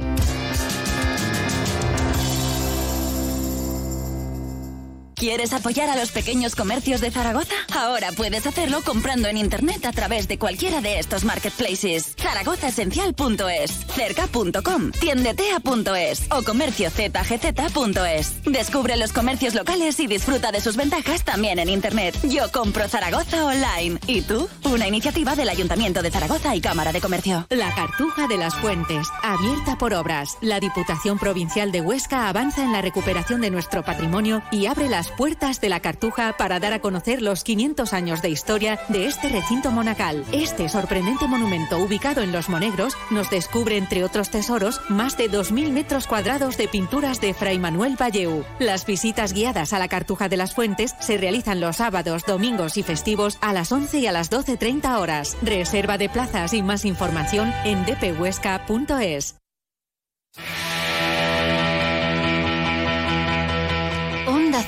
¿Quieres 5.24 5.54
apoyar 5.54 5.88
a 5.88 5.96
los 5.96 6.12
pequeños 6.12 6.54
comercios 6.54 7.00
de 7.00 7.10
Zaragoza? 7.10 7.54
Ahora 7.74 8.12
puedes 8.12 8.46
hacerlo 8.46 8.82
comprando 8.82 9.26
en 9.26 9.38
internet 9.38 9.86
a 9.86 9.92
través 9.92 10.28
de 10.28 10.38
cualquiera 10.38 10.82
de 10.82 10.98
estos 10.98 11.24
marketplaces. 11.24 12.14
zaragozaesencial.es, 12.18 13.70
cerca.com, 13.96 14.90
tiendetea.es 14.90 16.30
o 16.30 16.42
comerciozgz.es. 16.42 18.44
Descubre 18.44 18.98
los 18.98 19.14
comercios 19.14 19.54
locales 19.54 19.98
y 19.98 20.08
disfruta 20.08 20.52
de 20.52 20.60
sus 20.60 20.76
ventajas 20.76 21.24
también 21.24 21.58
en 21.58 21.70
internet. 21.70 22.14
Yo 22.24 22.52
compro 22.52 22.86
Zaragoza 22.86 23.46
online. 23.46 23.98
¿Y 24.06 24.20
tú? 24.20 24.46
Una 24.64 24.88
iniciativa 24.88 25.34
del 25.34 25.48
Ayuntamiento 25.48 26.02
de 26.02 26.10
Zaragoza 26.10 26.54
y 26.54 26.60
Cámara 26.60 26.92
de 26.92 27.00
Comercio. 27.00 27.46
La 27.48 27.74
Cartuja 27.74 28.28
de 28.28 28.36
las 28.36 28.54
Fuentes, 28.56 29.08
abierta 29.22 29.78
por 29.78 29.94
obras. 29.94 30.36
La 30.42 30.60
Diputación 30.60 31.18
Provincial 31.18 31.72
de 31.72 31.80
Huesca 31.80 32.28
avanza 32.28 32.62
en 32.62 32.72
la 32.72 32.82
recuperación 32.82 33.40
de 33.40 33.50
nuestro 33.50 33.82
patrimonio 33.82 34.42
y 34.52 34.66
abre 34.66 34.90
las 34.90 35.13
puertas 35.16 35.60
de 35.60 35.68
la 35.68 35.80
Cartuja 35.80 36.36
para 36.36 36.60
dar 36.60 36.72
a 36.72 36.80
conocer 36.80 37.22
los 37.22 37.44
500 37.44 37.92
años 37.92 38.22
de 38.22 38.30
historia 38.30 38.78
de 38.88 39.06
este 39.06 39.28
recinto 39.28 39.70
monacal. 39.70 40.24
Este 40.32 40.68
sorprendente 40.68 41.26
monumento 41.26 41.78
ubicado 41.78 42.22
en 42.22 42.32
Los 42.32 42.48
Monegros 42.48 42.96
nos 43.10 43.30
descubre, 43.30 43.76
entre 43.76 44.04
otros 44.04 44.30
tesoros, 44.30 44.80
más 44.88 45.16
de 45.16 45.30
2.000 45.30 45.70
metros 45.70 46.06
cuadrados 46.06 46.56
de 46.56 46.68
pinturas 46.68 47.20
de 47.20 47.34
Fray 47.34 47.58
Manuel 47.58 47.96
Valleu. 47.96 48.44
Las 48.58 48.86
visitas 48.86 49.32
guiadas 49.32 49.72
a 49.72 49.78
la 49.78 49.88
Cartuja 49.88 50.28
de 50.28 50.36
las 50.36 50.54
Fuentes 50.54 50.94
se 51.00 51.16
realizan 51.16 51.60
los 51.60 51.76
sábados, 51.76 52.24
domingos 52.26 52.76
y 52.76 52.82
festivos 52.82 53.38
a 53.40 53.52
las 53.52 53.72
11 53.72 53.98
y 53.98 54.06
a 54.06 54.12
las 54.12 54.30
12.30 54.30 54.98
horas. 54.98 55.36
Reserva 55.42 55.98
de 55.98 56.08
plazas 56.08 56.54
y 56.54 56.62
más 56.62 56.84
información 56.84 57.52
en 57.64 57.84
dphuesca.es. 57.84 59.36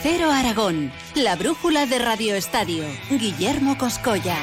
Cero 0.03 0.31
Aragón, 0.31 0.93
la 1.15 1.37
brújula 1.37 1.87
de 1.87 1.99
Radio 1.99 2.35
Estadio, 2.35 2.85
Guillermo 3.11 3.77
Coscolla. 3.79 4.37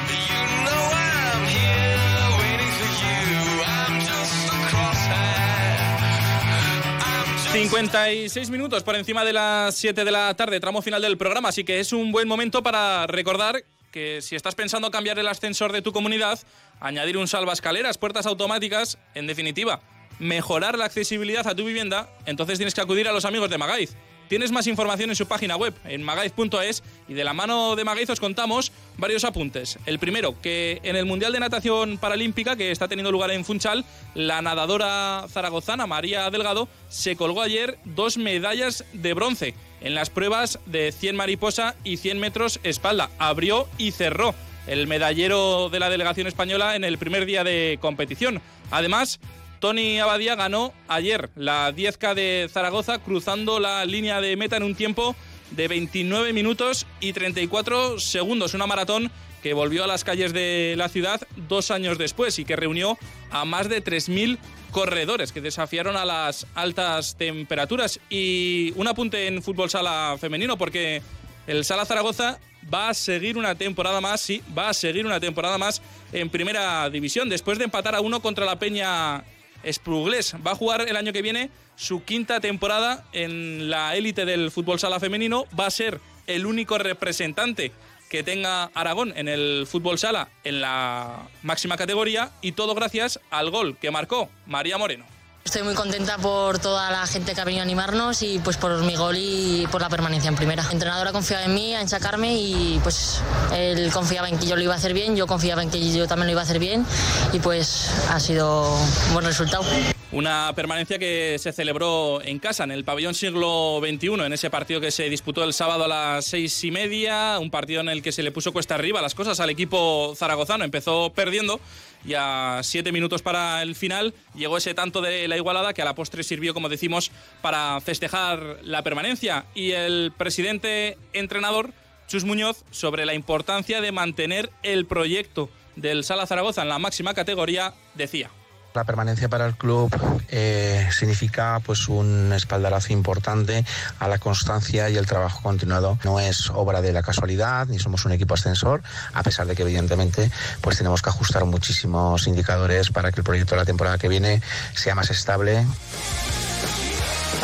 56 7.52 8.50
minutos 8.50 8.82
por 8.82 8.96
encima 8.96 9.24
de 9.24 9.32
las 9.32 9.76
7 9.76 10.04
de 10.04 10.10
la 10.10 10.34
tarde, 10.34 10.58
tramo 10.60 10.82
final 10.82 11.00
del 11.00 11.16
programa, 11.16 11.50
así 11.50 11.62
que 11.64 11.78
es 11.78 11.92
un 11.92 12.10
buen 12.10 12.26
momento 12.26 12.62
para 12.62 13.06
recordar 13.06 13.64
que 13.92 14.20
si 14.22 14.34
estás 14.34 14.56
pensando 14.56 14.90
cambiar 14.90 15.18
el 15.18 15.28
ascensor 15.28 15.72
de 15.72 15.80
tu 15.80 15.92
comunidad, 15.92 16.40
añadir 16.80 17.16
un 17.16 17.28
salvaescaleras, 17.28 17.96
puertas 17.96 18.26
automáticas, 18.26 18.98
en 19.14 19.28
definitiva, 19.28 19.80
mejorar 20.18 20.76
la 20.76 20.86
accesibilidad 20.86 21.46
a 21.46 21.54
tu 21.54 21.64
vivienda, 21.64 22.08
entonces 22.26 22.58
tienes 22.58 22.74
que 22.74 22.80
acudir 22.80 23.08
a 23.08 23.12
los 23.12 23.24
amigos 23.24 23.48
de 23.50 23.58
Magaiz. 23.58 23.94
Tienes 24.34 24.50
más 24.50 24.66
información 24.66 25.10
en 25.10 25.14
su 25.14 25.26
página 25.26 25.54
web, 25.54 25.74
en 25.84 26.02
magaiz.es, 26.02 26.82
y 27.06 27.14
de 27.14 27.22
la 27.22 27.34
mano 27.34 27.76
de 27.76 27.84
Magaiz 27.84 28.10
os 28.10 28.18
contamos 28.18 28.72
varios 28.98 29.22
apuntes. 29.22 29.78
El 29.86 30.00
primero, 30.00 30.40
que 30.42 30.80
en 30.82 30.96
el 30.96 31.06
Mundial 31.06 31.32
de 31.32 31.38
Natación 31.38 31.98
Paralímpica, 31.98 32.56
que 32.56 32.72
está 32.72 32.88
teniendo 32.88 33.12
lugar 33.12 33.30
en 33.30 33.44
Funchal, 33.44 33.84
la 34.16 34.42
nadadora 34.42 35.26
zaragozana 35.28 35.86
María 35.86 36.28
Delgado 36.30 36.66
se 36.88 37.14
colgó 37.14 37.42
ayer 37.42 37.78
dos 37.84 38.18
medallas 38.18 38.84
de 38.92 39.14
bronce 39.14 39.54
en 39.80 39.94
las 39.94 40.10
pruebas 40.10 40.58
de 40.66 40.90
100 40.90 41.14
mariposa 41.14 41.76
y 41.84 41.98
100 41.98 42.18
metros 42.18 42.58
espalda. 42.64 43.10
Abrió 43.20 43.68
y 43.78 43.92
cerró 43.92 44.34
el 44.66 44.88
medallero 44.88 45.68
de 45.68 45.78
la 45.78 45.90
delegación 45.90 46.26
española 46.26 46.74
en 46.74 46.82
el 46.82 46.98
primer 46.98 47.24
día 47.24 47.44
de 47.44 47.78
competición. 47.80 48.42
Además, 48.72 49.20
Tony 49.64 49.98
Abadía 49.98 50.34
ganó 50.34 50.74
ayer 50.88 51.30
la 51.36 51.72
10K 51.74 52.12
de 52.12 52.50
Zaragoza 52.52 52.98
cruzando 52.98 53.60
la 53.60 53.86
línea 53.86 54.20
de 54.20 54.36
meta 54.36 54.58
en 54.58 54.62
un 54.62 54.74
tiempo 54.74 55.16
de 55.52 55.68
29 55.68 56.34
minutos 56.34 56.86
y 57.00 57.14
34 57.14 57.98
segundos. 57.98 58.52
Una 58.52 58.66
maratón 58.66 59.10
que 59.42 59.54
volvió 59.54 59.82
a 59.84 59.86
las 59.86 60.04
calles 60.04 60.34
de 60.34 60.74
la 60.76 60.90
ciudad 60.90 61.22
dos 61.48 61.70
años 61.70 61.96
después 61.96 62.38
y 62.38 62.44
que 62.44 62.56
reunió 62.56 62.98
a 63.30 63.46
más 63.46 63.70
de 63.70 63.82
3.000 63.82 64.36
corredores 64.70 65.32
que 65.32 65.40
desafiaron 65.40 65.96
a 65.96 66.04
las 66.04 66.46
altas 66.54 67.16
temperaturas. 67.16 68.00
Y 68.10 68.74
un 68.76 68.86
apunte 68.86 69.28
en 69.28 69.42
fútbol 69.42 69.70
sala 69.70 70.18
femenino 70.20 70.58
porque 70.58 71.00
el 71.46 71.64
Sala 71.64 71.86
Zaragoza 71.86 72.38
va 72.72 72.90
a 72.90 72.94
seguir 72.94 73.38
una 73.38 73.54
temporada 73.54 74.02
más, 74.02 74.20
sí, 74.20 74.42
va 74.56 74.68
a 74.68 74.74
seguir 74.74 75.06
una 75.06 75.20
temporada 75.20 75.56
más 75.56 75.80
en 76.12 76.28
primera 76.28 76.90
división 76.90 77.30
después 77.30 77.56
de 77.56 77.64
empatar 77.64 77.94
a 77.94 78.02
uno 78.02 78.20
contra 78.20 78.44
la 78.44 78.58
Peña 78.58 79.24
Spruglés. 79.70 80.34
Va 80.46 80.52
a 80.52 80.56
jugar 80.56 80.82
el 80.88 80.96
año 80.96 81.12
que 81.12 81.22
viene 81.22 81.50
su 81.76 82.04
quinta 82.04 82.40
temporada 82.40 83.04
en 83.12 83.70
la 83.70 83.96
élite 83.96 84.24
del 84.24 84.50
fútbol 84.50 84.78
sala 84.78 85.00
femenino. 85.00 85.46
Va 85.58 85.66
a 85.66 85.70
ser 85.70 86.00
el 86.26 86.46
único 86.46 86.78
representante 86.78 87.72
que 88.08 88.22
tenga 88.22 88.70
Aragón 88.74 89.12
en 89.16 89.28
el 89.28 89.66
fútbol 89.66 89.98
sala 89.98 90.28
en 90.44 90.60
la 90.60 91.28
máxima 91.42 91.76
categoría 91.76 92.30
y 92.42 92.52
todo 92.52 92.74
gracias 92.74 93.18
al 93.30 93.50
gol 93.50 93.76
que 93.76 93.90
marcó 93.90 94.28
María 94.46 94.78
Moreno. 94.78 95.13
Estoy 95.44 95.62
muy 95.62 95.74
contenta 95.74 96.16
por 96.16 96.58
toda 96.58 96.90
la 96.90 97.06
gente 97.06 97.34
que 97.34 97.40
ha 97.42 97.44
venido 97.44 97.60
a 97.60 97.64
animarnos 97.64 98.22
y 98.22 98.38
pues 98.38 98.56
por 98.56 98.82
mi 98.82 98.96
gol 98.96 99.16
y 99.18 99.66
por 99.70 99.82
la 99.82 99.90
permanencia 99.90 100.28
en 100.28 100.36
primera. 100.36 100.64
El 100.64 100.72
entrenador 100.72 101.06
ha 101.06 101.12
confiado 101.12 101.44
en 101.44 101.52
mí, 101.52 101.74
en 101.74 101.86
sacarme 101.86 102.34
y 102.34 102.80
pues 102.82 103.20
él 103.54 103.92
confiaba 103.92 104.30
en 104.30 104.38
que 104.38 104.46
yo 104.46 104.56
lo 104.56 104.62
iba 104.62 104.72
a 104.72 104.78
hacer 104.78 104.94
bien, 104.94 105.16
yo 105.16 105.26
confiaba 105.26 105.62
en 105.62 105.70
que 105.70 105.92
yo 105.92 106.08
también 106.08 106.28
lo 106.28 106.32
iba 106.32 106.40
a 106.40 106.44
hacer 106.44 106.58
bien 106.58 106.86
y 107.34 107.40
pues 107.40 107.90
ha 108.08 108.18
sido 108.20 108.74
un 108.74 109.12
buen 109.12 109.26
resultado. 109.26 109.64
Una 110.12 110.50
permanencia 110.56 110.98
que 110.98 111.36
se 111.38 111.52
celebró 111.52 112.22
en 112.22 112.38
casa, 112.38 112.64
en 112.64 112.70
el 112.70 112.84
pabellón 112.84 113.14
siglo 113.14 113.80
XXI, 113.80 114.24
en 114.24 114.32
ese 114.32 114.48
partido 114.48 114.80
que 114.80 114.90
se 114.90 115.10
disputó 115.10 115.44
el 115.44 115.52
sábado 115.52 115.84
a 115.84 115.88
las 115.88 116.24
seis 116.24 116.64
y 116.64 116.70
media, 116.70 117.38
un 117.38 117.50
partido 117.50 117.82
en 117.82 117.90
el 117.90 118.00
que 118.00 118.12
se 118.12 118.22
le 118.22 118.32
puso 118.32 118.52
cuesta 118.52 118.76
arriba 118.76 119.02
las 119.02 119.14
cosas 119.14 119.40
al 119.40 119.50
equipo 119.50 120.14
zaragozano. 120.16 120.64
Empezó 120.64 121.12
perdiendo 121.14 121.60
y 122.04 122.14
a 122.14 122.60
siete 122.62 122.92
minutos 122.92 123.22
para 123.22 123.62
el 123.62 123.74
final 123.74 124.14
llegó 124.34 124.56
ese 124.56 124.74
tanto 124.74 125.00
de 125.00 125.28
la 125.28 125.36
igualada 125.36 125.72
que 125.72 125.82
a 125.82 125.84
la 125.84 125.94
postre 125.94 126.22
sirvió, 126.22 126.54
como 126.54 126.68
decimos, 126.68 127.10
para 127.42 127.80
festejar 127.80 128.58
la 128.62 128.82
permanencia. 128.82 129.46
Y 129.54 129.72
el 129.72 130.12
presidente 130.16 130.98
entrenador, 131.12 131.72
Chus 132.06 132.24
Muñoz, 132.24 132.64
sobre 132.70 133.06
la 133.06 133.14
importancia 133.14 133.80
de 133.80 133.92
mantener 133.92 134.50
el 134.62 134.86
proyecto 134.86 135.48
del 135.76 136.04
Sala 136.04 136.26
Zaragoza 136.26 136.62
en 136.62 136.68
la 136.68 136.78
máxima 136.78 137.14
categoría, 137.14 137.74
decía. 137.94 138.30
La 138.74 138.82
permanencia 138.82 139.28
para 139.28 139.46
el 139.46 139.54
club 139.54 139.88
eh, 140.30 140.88
significa 140.90 141.60
pues 141.64 141.88
un 141.88 142.32
espaldarazo 142.32 142.92
importante 142.92 143.64
a 144.00 144.08
la 144.08 144.18
constancia 144.18 144.90
y 144.90 144.96
el 144.96 145.06
trabajo 145.06 145.42
continuado. 145.42 145.96
No 146.02 146.18
es 146.18 146.50
obra 146.50 146.82
de 146.82 146.92
la 146.92 147.04
casualidad, 147.04 147.68
ni 147.68 147.78
somos 147.78 148.04
un 148.04 148.10
equipo 148.10 148.34
ascensor, 148.34 148.82
a 149.12 149.22
pesar 149.22 149.46
de 149.46 149.54
que 149.54 149.62
evidentemente 149.62 150.28
pues 150.60 150.76
tenemos 150.76 151.02
que 151.02 151.10
ajustar 151.10 151.44
muchísimos 151.44 152.26
indicadores 152.26 152.90
para 152.90 153.12
que 153.12 153.20
el 153.20 153.24
proyecto 153.24 153.54
de 153.54 153.60
la 153.60 153.64
temporada 153.64 153.96
que 153.96 154.08
viene 154.08 154.42
sea 154.74 154.96
más 154.96 155.08
estable. 155.08 155.64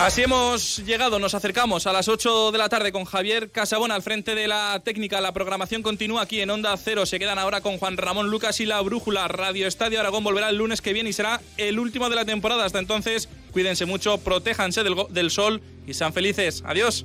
Así 0.01 0.23
hemos 0.23 0.79
llegado, 0.79 1.19
nos 1.19 1.35
acercamos 1.35 1.87
a 1.87 1.93
las 1.93 2.09
8 2.09 2.53
de 2.53 2.59
la 2.59 2.71
tarde 2.71 2.91
con 2.91 3.05
Javier 3.05 3.51
Casabona 3.51 3.95
al 3.95 4.03
frente 4.03 4.35
de 4.35 4.49
la 4.49 4.81
técnica. 4.83 5.21
La 5.21 5.35
programación 5.35 5.83
continúa 5.83 6.23
aquí 6.23 6.41
en 6.41 6.49
Onda 6.49 6.75
Cero. 6.79 7.05
Se 7.05 7.19
quedan 7.19 7.39
ahora 7.39 7.61
con 7.61 7.77
Juan 7.77 7.99
Ramón 7.99 8.31
Lucas 8.31 8.61
y 8.61 8.67
la 8.67 8.81
Brújula. 8.81 9.29
Radio 9.29 9.67
Estadio 9.67 10.01
Aragón 10.01 10.25
volverá 10.25 10.49
el 10.49 10.57
lunes 10.57 10.81
que 10.81 10.95
viene 10.95 11.11
y 11.11 11.13
será 11.13 11.43
el 11.59 11.79
último 11.79 12.09
de 12.09 12.17
la 12.17 12.25
temporada. 12.25 12.65
Hasta 12.65 12.79
entonces, 12.79 13.29
cuídense 13.53 13.85
mucho, 13.85 14.17
protéjanse 14.17 14.83
del, 14.83 14.97
del 15.11 15.31
sol 15.31 15.61
y 15.87 15.93
sean 15.93 16.15
felices. 16.15 16.63
Adiós. 16.65 17.05